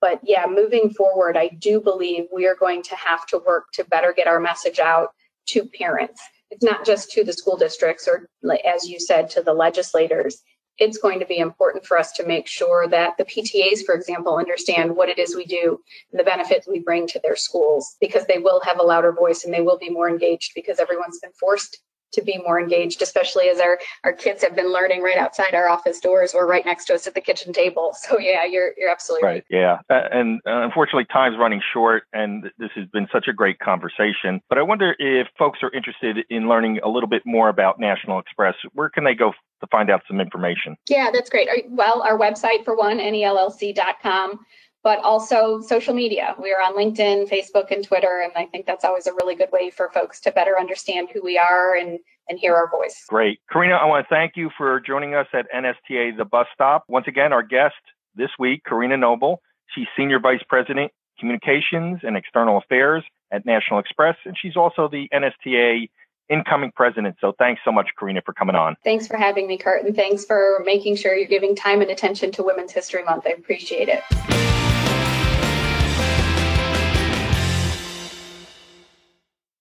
But 0.00 0.20
yeah, 0.22 0.46
moving 0.48 0.90
forward, 0.90 1.36
I 1.36 1.48
do 1.48 1.80
believe 1.80 2.24
we 2.32 2.46
are 2.46 2.54
going 2.54 2.82
to 2.84 2.96
have 2.96 3.26
to 3.26 3.38
work 3.38 3.66
to 3.74 3.84
better 3.84 4.12
get 4.16 4.26
our 4.26 4.40
message 4.40 4.78
out 4.78 5.10
to 5.48 5.64
parents. 5.78 6.20
It's 6.50 6.64
not 6.64 6.84
just 6.84 7.10
to 7.12 7.24
the 7.24 7.32
school 7.32 7.56
districts 7.56 8.06
or, 8.06 8.28
as 8.64 8.88
you 8.88 9.00
said, 9.00 9.30
to 9.30 9.42
the 9.42 9.54
legislators 9.54 10.42
it's 10.78 10.98
going 10.98 11.18
to 11.20 11.26
be 11.26 11.38
important 11.38 11.86
for 11.86 11.98
us 11.98 12.12
to 12.12 12.26
make 12.26 12.46
sure 12.46 12.86
that 12.88 13.16
the 13.16 13.24
PTAs, 13.24 13.84
for 13.84 13.94
example, 13.94 14.36
understand 14.36 14.94
what 14.94 15.08
it 15.08 15.18
is 15.18 15.34
we 15.34 15.46
do 15.46 15.80
and 16.10 16.20
the 16.20 16.24
benefits 16.24 16.66
we 16.66 16.80
bring 16.80 17.06
to 17.08 17.20
their 17.22 17.36
schools 17.36 17.96
because 18.00 18.26
they 18.26 18.38
will 18.38 18.60
have 18.60 18.78
a 18.78 18.82
louder 18.82 19.12
voice 19.12 19.44
and 19.44 19.54
they 19.54 19.62
will 19.62 19.78
be 19.78 19.90
more 19.90 20.08
engaged 20.08 20.52
because 20.54 20.78
everyone's 20.78 21.18
been 21.20 21.32
forced 21.32 21.78
to 22.12 22.22
be 22.22 22.38
more 22.38 22.60
engaged, 22.60 23.02
especially 23.02 23.48
as 23.48 23.60
our, 23.60 23.78
our 24.04 24.12
kids 24.12 24.42
have 24.42 24.56
been 24.56 24.72
learning 24.72 25.02
right 25.02 25.18
outside 25.18 25.54
our 25.54 25.68
office 25.68 26.00
doors 26.00 26.34
or 26.34 26.46
right 26.46 26.64
next 26.64 26.86
to 26.86 26.94
us 26.94 27.06
at 27.06 27.14
the 27.14 27.20
kitchen 27.20 27.52
table. 27.52 27.94
So 28.06 28.20
yeah, 28.20 28.44
you're 28.44 28.70
you're 28.76 28.90
absolutely 28.90 29.26
right. 29.26 29.32
right. 29.34 29.44
Yeah, 29.50 29.78
uh, 29.90 30.08
and 30.12 30.40
uh, 30.46 30.62
unfortunately, 30.62 31.06
time's 31.12 31.36
running 31.36 31.60
short, 31.72 32.04
and 32.12 32.44
this 32.56 32.70
has 32.76 32.86
been 32.92 33.08
such 33.12 33.26
a 33.26 33.32
great 33.32 33.58
conversation. 33.58 34.40
But 34.48 34.58
I 34.58 34.62
wonder 34.62 34.94
if 35.00 35.26
folks 35.36 35.58
are 35.62 35.72
interested 35.72 36.18
in 36.30 36.48
learning 36.48 36.78
a 36.84 36.88
little 36.88 37.08
bit 37.08 37.22
more 37.26 37.48
about 37.48 37.80
National 37.80 38.20
Express. 38.20 38.54
Where 38.74 38.88
can 38.88 39.02
they 39.02 39.14
go 39.14 39.32
to 39.60 39.66
find 39.72 39.90
out 39.90 40.02
some 40.06 40.20
information? 40.20 40.76
Yeah, 40.88 41.10
that's 41.12 41.28
great. 41.28 41.48
Well, 41.68 42.02
our 42.02 42.16
website 42.16 42.64
for 42.64 42.76
one, 42.76 42.98
nellc.com 42.98 44.38
but 44.86 45.00
also 45.02 45.60
social 45.62 45.92
media. 45.92 46.36
We 46.40 46.52
are 46.52 46.62
on 46.62 46.76
LinkedIn, 46.76 47.28
Facebook, 47.28 47.72
and 47.72 47.84
Twitter. 47.84 48.22
And 48.22 48.30
I 48.36 48.46
think 48.46 48.66
that's 48.66 48.84
always 48.84 49.08
a 49.08 49.12
really 49.14 49.34
good 49.34 49.50
way 49.50 49.68
for 49.68 49.90
folks 49.90 50.20
to 50.20 50.30
better 50.30 50.56
understand 50.56 51.08
who 51.12 51.20
we 51.24 51.36
are 51.36 51.74
and, 51.74 51.98
and 52.28 52.38
hear 52.38 52.54
our 52.54 52.70
voice. 52.70 53.04
Great. 53.08 53.40
Carina, 53.50 53.74
I 53.74 53.84
want 53.86 54.06
to 54.06 54.14
thank 54.14 54.36
you 54.36 54.48
for 54.56 54.78
joining 54.78 55.16
us 55.16 55.26
at 55.32 55.46
NSTA 55.52 56.16
The 56.16 56.24
Bus 56.24 56.46
Stop. 56.54 56.84
Once 56.86 57.06
again, 57.08 57.32
our 57.32 57.42
guest 57.42 57.74
this 58.14 58.30
week, 58.38 58.62
Carina 58.64 58.96
Noble. 58.96 59.42
She's 59.74 59.88
Senior 59.96 60.20
Vice 60.20 60.44
President, 60.48 60.92
Communications 61.18 61.98
and 62.04 62.16
External 62.16 62.58
Affairs 62.58 63.02
at 63.32 63.44
National 63.44 63.80
Express. 63.80 64.14
And 64.24 64.36
she's 64.40 64.56
also 64.56 64.88
the 64.88 65.08
NSTA 65.12 65.90
incoming 66.28 66.70
president. 66.76 67.16
So 67.20 67.34
thanks 67.40 67.60
so 67.64 67.72
much, 67.72 67.88
Carina, 67.98 68.22
for 68.24 68.34
coming 68.34 68.54
on. 68.54 68.76
Thanks 68.84 69.08
for 69.08 69.16
having 69.16 69.48
me, 69.48 69.58
Curt. 69.58 69.84
And 69.84 69.96
thanks 69.96 70.24
for 70.24 70.62
making 70.64 70.94
sure 70.94 71.16
you're 71.16 71.26
giving 71.26 71.56
time 71.56 71.82
and 71.82 71.90
attention 71.90 72.30
to 72.32 72.44
Women's 72.44 72.70
History 72.70 73.02
Month. 73.02 73.26
I 73.26 73.30
appreciate 73.30 73.88
it. 73.88 74.65